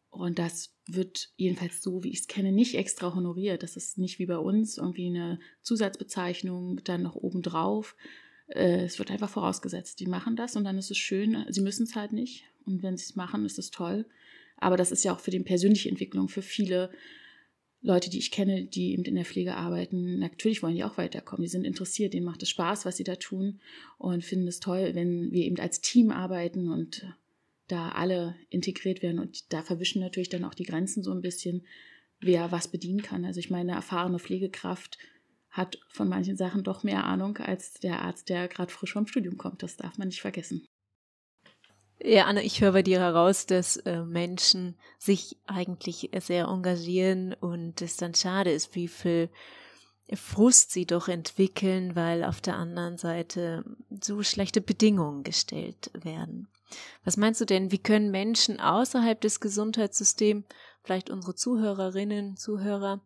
Und 0.09 0.39
das 0.39 0.73
wird 0.87 1.33
jedenfalls 1.35 1.81
so, 1.81 2.03
wie 2.03 2.11
ich 2.11 2.21
es 2.21 2.27
kenne, 2.27 2.53
nicht 2.53 2.75
extra 2.75 3.13
honoriert. 3.13 3.63
Das 3.63 3.75
ist 3.75 3.97
nicht 3.97 4.17
wie 4.17 4.27
bei 4.27 4.37
uns 4.37 4.77
irgendwie 4.77 5.07
eine 5.07 5.39
Zusatzbezeichnung 5.61 6.81
dann 6.85 7.03
noch 7.03 7.15
obendrauf. 7.15 7.97
Äh, 8.47 8.83
es 8.83 8.99
wird 8.99 9.11
einfach 9.11 9.29
vorausgesetzt, 9.29 9.99
die 9.99 10.07
machen 10.07 10.35
das 10.35 10.55
und 10.55 10.63
dann 10.63 10.77
ist 10.77 10.91
es 10.91 10.97
schön. 10.97 11.45
Sie 11.49 11.61
müssen 11.61 11.83
es 11.83 11.95
halt 11.95 12.13
nicht. 12.13 12.45
Und 12.65 12.83
wenn 12.83 12.97
sie 12.97 13.05
es 13.05 13.15
machen, 13.15 13.45
ist 13.45 13.59
es 13.59 13.71
toll. 13.71 14.05
Aber 14.57 14.77
das 14.77 14.91
ist 14.91 15.03
ja 15.03 15.13
auch 15.13 15.19
für 15.19 15.31
die 15.31 15.39
persönliche 15.39 15.89
Entwicklung, 15.89 16.27
für 16.29 16.41
viele 16.41 16.89
Leute, 17.81 18.09
die 18.09 18.17
ich 18.17 18.31
kenne, 18.31 18.65
die 18.65 18.93
eben 18.93 19.03
in 19.03 19.13
der 19.13 19.25
Pflege 19.25 19.55
arbeiten, 19.55 20.17
natürlich 20.17 20.63
wollen 20.63 20.75
die 20.75 20.83
auch 20.83 20.97
weiterkommen. 20.97 21.43
Die 21.43 21.49
sind 21.49 21.65
interessiert, 21.65 22.13
denen 22.13 22.25
macht 22.25 22.41
es 22.41 22.49
Spaß, 22.49 22.83
was 22.85 22.97
sie 22.97 23.03
da 23.03 23.15
tun 23.15 23.59
und 23.99 24.23
finden 24.23 24.47
es 24.47 24.59
toll, 24.59 24.95
wenn 24.95 25.31
wir 25.31 25.45
eben 25.45 25.59
als 25.59 25.81
Team 25.81 26.09
arbeiten 26.09 26.69
und 26.69 27.05
da 27.67 27.89
alle 27.89 28.35
integriert 28.49 29.03
werden. 29.03 29.19
Und 29.19 29.53
da 29.53 29.61
verwischen 29.61 30.01
natürlich 30.01 30.29
dann 30.29 30.45
auch 30.45 30.55
die 30.55 30.63
Grenzen 30.63 31.03
so 31.03 31.11
ein 31.11 31.21
bisschen, 31.21 31.63
wer 32.19 32.51
was 32.51 32.69
bedienen 32.69 33.03
kann. 33.03 33.23
Also 33.23 33.39
ich 33.39 33.51
meine, 33.51 33.71
eine 33.71 33.77
erfahrene 33.77 34.17
Pflegekraft 34.17 34.97
hat 35.55 35.79
von 35.87 36.09
manchen 36.09 36.35
Sachen 36.35 36.63
doch 36.63 36.83
mehr 36.83 37.05
Ahnung 37.05 37.37
als 37.37 37.75
der 37.75 38.01
Arzt, 38.01 38.27
der 38.27 38.49
gerade 38.49 38.71
frisch 38.71 38.93
vom 38.93 39.07
Studium 39.07 39.37
kommt. 39.37 39.63
Das 39.63 39.77
darf 39.77 39.97
man 39.97 40.09
nicht 40.09 40.21
vergessen. 40.21 40.65
Ja, 42.03 42.25
Anna, 42.25 42.41
ich 42.41 42.59
höre 42.59 42.73
bei 42.73 42.83
dir 42.83 42.99
heraus, 42.99 43.45
dass 43.45 43.77
äh, 43.77 44.03
Menschen 44.03 44.75
sich 44.99 45.37
eigentlich 45.45 46.11
sehr 46.19 46.47
engagieren 46.47 47.33
und 47.33 47.81
es 47.81 47.95
dann 47.95 48.13
schade 48.13 48.51
ist, 48.51 48.75
wie 48.75 48.89
viel 48.89 49.29
Frust 50.13 50.71
sie 50.71 50.85
doch 50.85 51.07
entwickeln, 51.07 51.95
weil 51.95 52.25
auf 52.25 52.41
der 52.41 52.57
anderen 52.57 52.97
Seite 52.97 53.63
so 54.03 54.23
schlechte 54.23 54.59
Bedingungen 54.59 55.23
gestellt 55.23 55.89
werden. 55.93 56.49
Was 57.05 57.15
meinst 57.15 57.39
du 57.39 57.45
denn, 57.45 57.71
wie 57.71 57.79
können 57.79 58.11
Menschen 58.11 58.59
außerhalb 58.59 59.19
des 59.21 59.39
Gesundheitssystems, 59.39 60.45
vielleicht 60.83 61.09
unsere 61.09 61.33
Zuhörerinnen, 61.33 62.35
Zuhörer, 62.35 63.01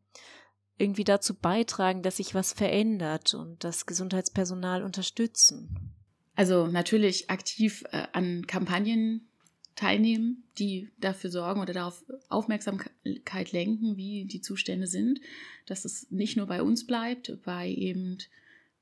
irgendwie 0.80 1.04
dazu 1.04 1.36
beitragen, 1.36 2.02
dass 2.02 2.18
sich 2.18 2.34
was 2.34 2.54
verändert 2.54 3.34
und 3.34 3.63
das 3.63 3.86
Gesundheitspersonal 3.86 4.84
unterstützen? 4.84 5.94
Also 6.36 6.68
natürlich 6.68 7.30
aktiv 7.30 7.84
äh, 7.92 8.08
an 8.13 8.48
Kampagnen 8.48 9.28
teilnehmen, 9.76 10.44
die 10.58 10.89
dafür 10.98 11.30
sorgen 11.30 11.62
oder 11.62 11.74
darauf 11.74 12.04
Aufmerksamkeit 12.28 13.52
lenken, 13.52 13.98
wie 13.98 14.26
die 14.26 14.42
Zustände 14.42 14.88
sind, 14.88 15.22
dass 15.65 15.86
es 15.86 16.10
nicht 16.12 16.38
nur 16.38 16.48
bei 16.48 16.62
uns 16.62 16.86
bleibt, 16.86 17.38
bei 17.44 17.70
eben 17.70 18.18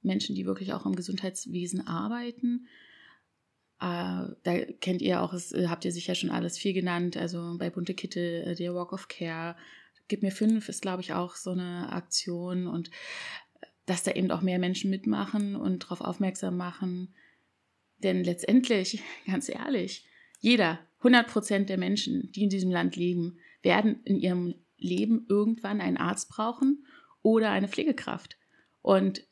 Menschen, 0.02 0.36
die 0.36 0.46
wirklich 0.46 0.74
auch 0.74 0.86
im 0.86 0.96
Gesundheitswesen 0.96 1.86
arbeiten. 1.86 2.68
Äh, 3.80 4.34
da 4.44 4.66
kennt 4.82 5.02
ihr 5.02 5.22
auch, 5.22 5.34
es 5.34 5.54
habt 5.54 5.86
ihr 5.86 5.92
sicher 5.92 6.16
schon 6.16 6.32
alles 6.32 6.58
viel 6.58 6.74
genannt, 6.74 7.16
also 7.16 7.58
bei 7.60 7.70
Bunte 7.70 7.94
Kittel, 7.94 8.44
äh, 8.44 8.56
der 8.56 8.74
Walk 8.74 8.92
of 8.94 9.08
Care, 9.08 9.56
Gib 10.08 10.24
mir 10.24 10.32
fünf 10.32 10.70
ist, 10.70 10.82
glaube 10.82 11.02
ich, 11.02 11.14
auch 11.14 11.36
so 11.36 11.52
eine 11.52 11.92
Aktion 11.92 12.68
und 12.68 12.90
dass 13.86 14.04
da 14.04 14.12
eben 14.12 14.32
auch 14.32 14.42
mehr 14.42 14.60
Menschen 14.60 14.90
mitmachen 14.90 15.56
und 15.56 15.84
darauf 15.84 16.02
aufmerksam 16.02 16.58
machen, 16.58 17.14
denn 18.04 18.24
letztendlich, 18.24 19.02
ganz 19.26 19.50
ehrlich, 19.50 20.08
jeder, 20.40 20.80
100 21.00 21.28
Prozent 21.28 21.70
der 21.70 21.78
Menschen, 21.78 22.32
die 22.32 22.44
in 22.44 22.50
diesem 22.50 22.72
Land 22.72 22.96
leben, 22.96 23.40
werden 23.62 24.02
in 24.04 24.18
ihrem 24.18 24.56
Leben 24.78 25.26
irgendwann 25.30 25.82
einen 25.82 25.98
Arzt 25.98 26.30
brauchen 26.30 26.86
oder 27.22 27.52
eine 27.52 27.68
Pflegekraft. 27.68 28.38
Und 28.82 29.26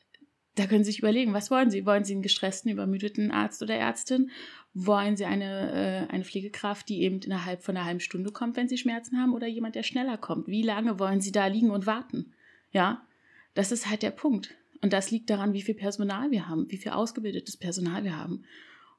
da 0.56 0.66
können 0.66 0.84
Sie 0.84 0.90
sich 0.90 1.00
überlegen, 1.00 1.34
was 1.34 1.50
wollen 1.50 1.70
Sie? 1.70 1.86
Wollen 1.86 2.04
Sie 2.04 2.14
einen 2.14 2.22
gestressten, 2.22 2.70
übermüdeten 2.70 3.30
Arzt 3.30 3.62
oder 3.62 3.74
Ärztin? 3.74 4.30
Wollen 4.72 5.16
Sie 5.16 5.26
eine, 5.26 6.08
äh, 6.08 6.12
eine 6.12 6.24
Pflegekraft, 6.24 6.88
die 6.88 7.02
eben 7.02 7.20
innerhalb 7.20 7.62
von 7.62 7.76
einer 7.76 7.84
halben 7.86 8.00
Stunde 8.00 8.32
kommt, 8.32 8.56
wenn 8.56 8.68
Sie 8.68 8.78
Schmerzen 8.78 9.20
haben, 9.20 9.34
oder 9.34 9.46
jemand, 9.46 9.74
der 9.74 9.82
schneller 9.82 10.16
kommt? 10.16 10.48
Wie 10.48 10.62
lange 10.62 10.98
wollen 10.98 11.20
Sie 11.20 11.30
da 11.30 11.46
liegen 11.46 11.70
und 11.70 11.86
warten? 11.86 12.32
Ja, 12.72 13.06
das 13.54 13.70
ist 13.70 13.88
halt 13.88 14.02
der 14.02 14.10
Punkt. 14.10 14.54
Und 14.80 14.92
das 14.92 15.10
liegt 15.10 15.30
daran, 15.30 15.52
wie 15.52 15.62
viel 15.62 15.74
Personal 15.74 16.30
wir 16.30 16.48
haben, 16.48 16.70
wie 16.70 16.78
viel 16.78 16.92
ausgebildetes 16.92 17.56
Personal 17.58 18.04
wir 18.04 18.16
haben. 18.16 18.44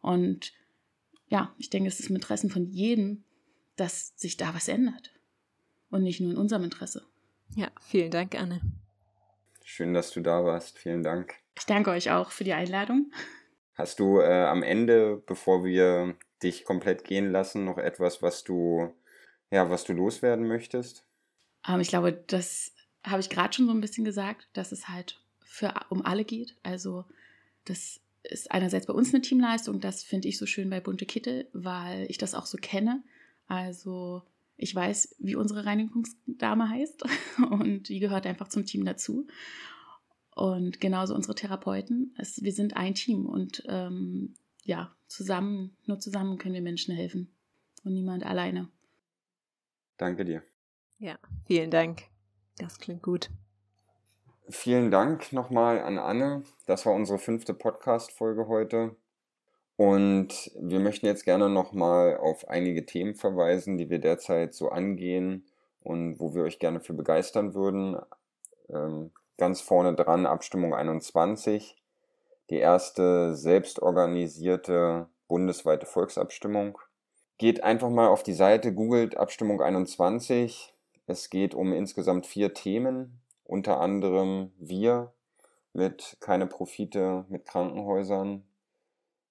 Und 0.02 0.54
ja, 1.30 1.54
ich 1.58 1.70
denke, 1.70 1.88
es 1.88 2.00
ist 2.00 2.10
im 2.10 2.16
Interesse 2.16 2.50
von 2.50 2.66
jedem, 2.66 3.24
dass 3.76 4.14
sich 4.16 4.38
da 4.38 4.54
was 4.54 4.68
ändert. 4.68 5.12
Und 5.90 6.04
nicht 6.04 6.20
nur 6.20 6.32
in 6.32 6.38
unserem 6.38 6.64
Interesse. 6.64 7.04
Ja, 7.56 7.72
vielen 7.82 8.12
Dank, 8.12 8.36
Anne. 8.36 8.62
Schön, 9.70 9.94
dass 9.94 10.12
du 10.12 10.22
da 10.22 10.46
warst. 10.46 10.80
Vielen 10.80 11.04
Dank. 11.04 11.36
Ich 11.58 11.66
danke 11.66 11.92
euch 11.92 12.10
auch 12.10 12.32
für 12.32 12.46
die 12.46 12.54
Einladung. 12.54 13.12
Hast 13.74 14.00
du 14.00 14.22
äh, 14.22 14.46
am 14.46 14.64
Ende, 14.64 15.22
bevor 15.26 15.66
wir 15.66 16.16
dich 16.42 16.64
komplett 16.64 17.04
gehen 17.04 17.34
lassen, 17.34 17.66
noch 17.66 17.78
etwas, 17.78 18.22
was 18.22 18.46
du, 18.46 18.94
ja, 19.52 19.70
was 19.70 19.84
du 19.84 19.92
loswerden 19.92 20.48
möchtest? 20.48 21.04
Ähm, 21.68 21.82
ich 21.82 21.90
glaube, 21.90 22.14
das 22.14 22.72
habe 23.04 23.20
ich 23.20 23.30
gerade 23.30 23.54
schon 23.54 23.68
so 23.68 23.74
ein 23.74 23.82
bisschen 23.82 24.06
gesagt, 24.06 24.48
dass 24.54 24.72
es 24.72 24.88
halt 24.88 25.20
für, 25.44 25.74
um 25.90 26.04
alle 26.06 26.24
geht. 26.24 26.56
Also 26.64 27.04
das 27.66 28.00
ist 28.24 28.50
einerseits 28.50 28.86
bei 28.86 28.94
uns 28.94 29.14
eine 29.14 29.22
Teamleistung, 29.22 29.82
das 29.82 30.02
finde 30.02 30.30
ich 30.30 30.38
so 30.38 30.46
schön 30.46 30.70
bei 30.70 30.80
Bunte 30.80 31.06
Kittel, 31.06 31.50
weil 31.52 32.10
ich 32.10 32.18
das 32.18 32.36
auch 32.36 32.46
so 32.46 32.58
kenne. 32.58 33.04
Also 33.50 34.24
ich 34.58 34.74
weiß, 34.74 35.16
wie 35.20 35.36
unsere 35.36 35.66
Reinigungsdame 35.66 36.70
heißt 36.70 37.04
und 37.52 37.90
die 37.90 38.00
gehört 38.00 38.26
einfach 38.26 38.50
zum 38.50 38.66
Team 38.66 38.86
dazu. 38.86 39.28
Und 40.36 40.80
genauso 40.82 41.16
unsere 41.16 41.36
Therapeuten. 41.36 42.14
Es, 42.18 42.44
wir 42.44 42.52
sind 42.52 42.76
ein 42.76 42.94
Team 42.94 43.26
und 43.26 43.64
ähm, 43.68 44.36
ja, 44.64 44.96
zusammen, 45.08 45.76
nur 45.86 46.00
zusammen 46.00 46.38
können 46.38 46.54
wir 46.54 46.62
Menschen 46.62 46.94
helfen 46.94 47.34
und 47.84 47.94
niemand 47.94 48.26
alleine. 48.26 48.70
Danke 49.98 50.26
dir. 50.26 50.44
Ja, 51.00 51.18
vielen 51.46 51.72
Dank. 51.72 52.04
Das 52.58 52.80
klingt 52.80 53.04
gut. 53.04 53.30
Vielen 54.50 54.92
Dank 54.92 55.34
nochmal 55.34 55.80
an 55.80 55.98
Anne. 55.98 56.44
Das 56.66 56.86
war 56.86 56.94
unsere 56.94 57.20
fünfte 57.20 57.54
Podcast-Folge 57.54 58.48
heute. 58.48 58.96
Und 59.78 60.52
wir 60.60 60.80
möchten 60.80 61.06
jetzt 61.06 61.24
gerne 61.24 61.50
nochmal 61.50 62.18
auf 62.18 62.48
einige 62.48 62.86
Themen 62.86 63.14
verweisen, 63.14 63.78
die 63.78 63.92
wir 63.92 64.00
derzeit 64.00 64.56
so 64.56 64.70
angehen 64.70 65.46
und 65.84 66.20
wo 66.20 66.34
wir 66.34 66.44
euch 66.44 66.58
gerne 66.58 66.80
für 66.80 66.94
begeistern 66.94 67.54
würden. 67.54 67.96
Ähm, 68.70 69.12
ganz 69.38 69.62
vorne 69.62 69.94
dran 69.94 70.26
Abstimmung 70.26 70.74
21, 70.74 71.78
die 72.50 72.58
erste 72.58 73.36
selbstorganisierte 73.36 75.08
bundesweite 75.28 75.86
Volksabstimmung. 75.86 76.80
Geht 77.38 77.64
einfach 77.64 77.90
mal 77.90 78.08
auf 78.08 78.24
die 78.24 78.34
Seite, 78.34 78.74
googelt 78.74 79.16
Abstimmung 79.16 79.62
21. 79.62 80.74
Es 81.06 81.30
geht 81.30 81.54
um 81.54 81.72
insgesamt 81.72 82.26
vier 82.26 82.56
Themen, 82.56 83.22
unter 83.44 83.80
anderem 83.80 84.52
wir 84.58 85.14
mit 85.74 86.18
keine 86.20 86.48
Profite 86.48 87.26
mit 87.30 87.46
Krankenhäusern, 87.46 88.44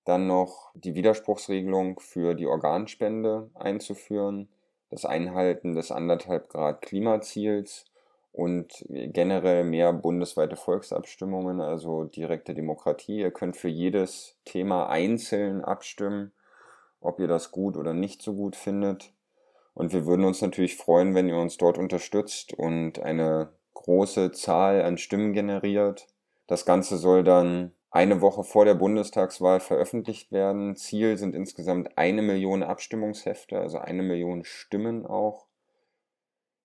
dann 0.07 0.27
noch 0.27 0.71
die 0.75 0.95
Widerspruchsregelung 0.95 2.01
für 2.01 2.35
die 2.35 2.47
Organspende 2.47 3.51
einzuführen, 3.55 4.49
das 4.88 5.05
Einhalten 5.05 5.75
des 5.75 5.90
anderthalb 5.90 6.49
Grad 6.49 6.81
Klimaziels 6.81 7.85
und 8.33 8.85
generell 8.88 9.64
mehr 9.64 9.92
bundesweite 9.92 10.57
Volksabstimmungen, 10.57 11.61
also 11.61 12.05
direkte 12.05 12.55
Demokratie. 12.55 13.19
Ihr 13.19 13.33
könnt 13.33 13.57
für 13.57 13.69
jedes 13.69 14.37
Thema 14.45 14.88
einzeln 14.88 15.64
abstimmen, 15.64 16.33
ob 17.01 17.19
ihr 17.19 17.29
das 17.29 17.51
gut 17.51 17.77
oder 17.77 17.92
nicht 17.92 18.23
so 18.23 18.35
gut 18.35 18.55
findet. 18.55 19.12
Und 19.75 19.92
wir 19.92 20.07
würden 20.07 20.25
uns 20.25 20.40
natürlich 20.40 20.77
freuen, 20.77 21.14
wenn 21.14 21.29
ihr 21.29 21.37
uns 21.37 21.57
dort 21.57 21.79
unterstützt 21.79 22.55
und 22.55 23.01
eine 23.01 23.49
große 23.75 24.31
Zahl 24.33 24.83
an 24.83 24.99
Stimmen 24.99 25.33
generiert. 25.33 26.07
Das 26.47 26.64
Ganze 26.64 26.97
soll 26.97 27.25
dann 27.25 27.73
eine 27.96 28.20
Woche 28.20 28.44
vor 28.44 28.66
der 28.66 28.74
Bundestagswahl 28.74 29.59
veröffentlicht 29.59 30.30
werden. 30.30 30.76
Ziel 30.76 31.16
sind 31.16 31.35
insgesamt 31.35 31.96
eine 31.96 32.20
Million 32.20 32.62
Abstimmungshefte, 32.62 33.59
also 33.59 33.78
eine 33.78 34.02
Million 34.02 34.44
Stimmen 34.44 35.06
auch. 35.06 35.46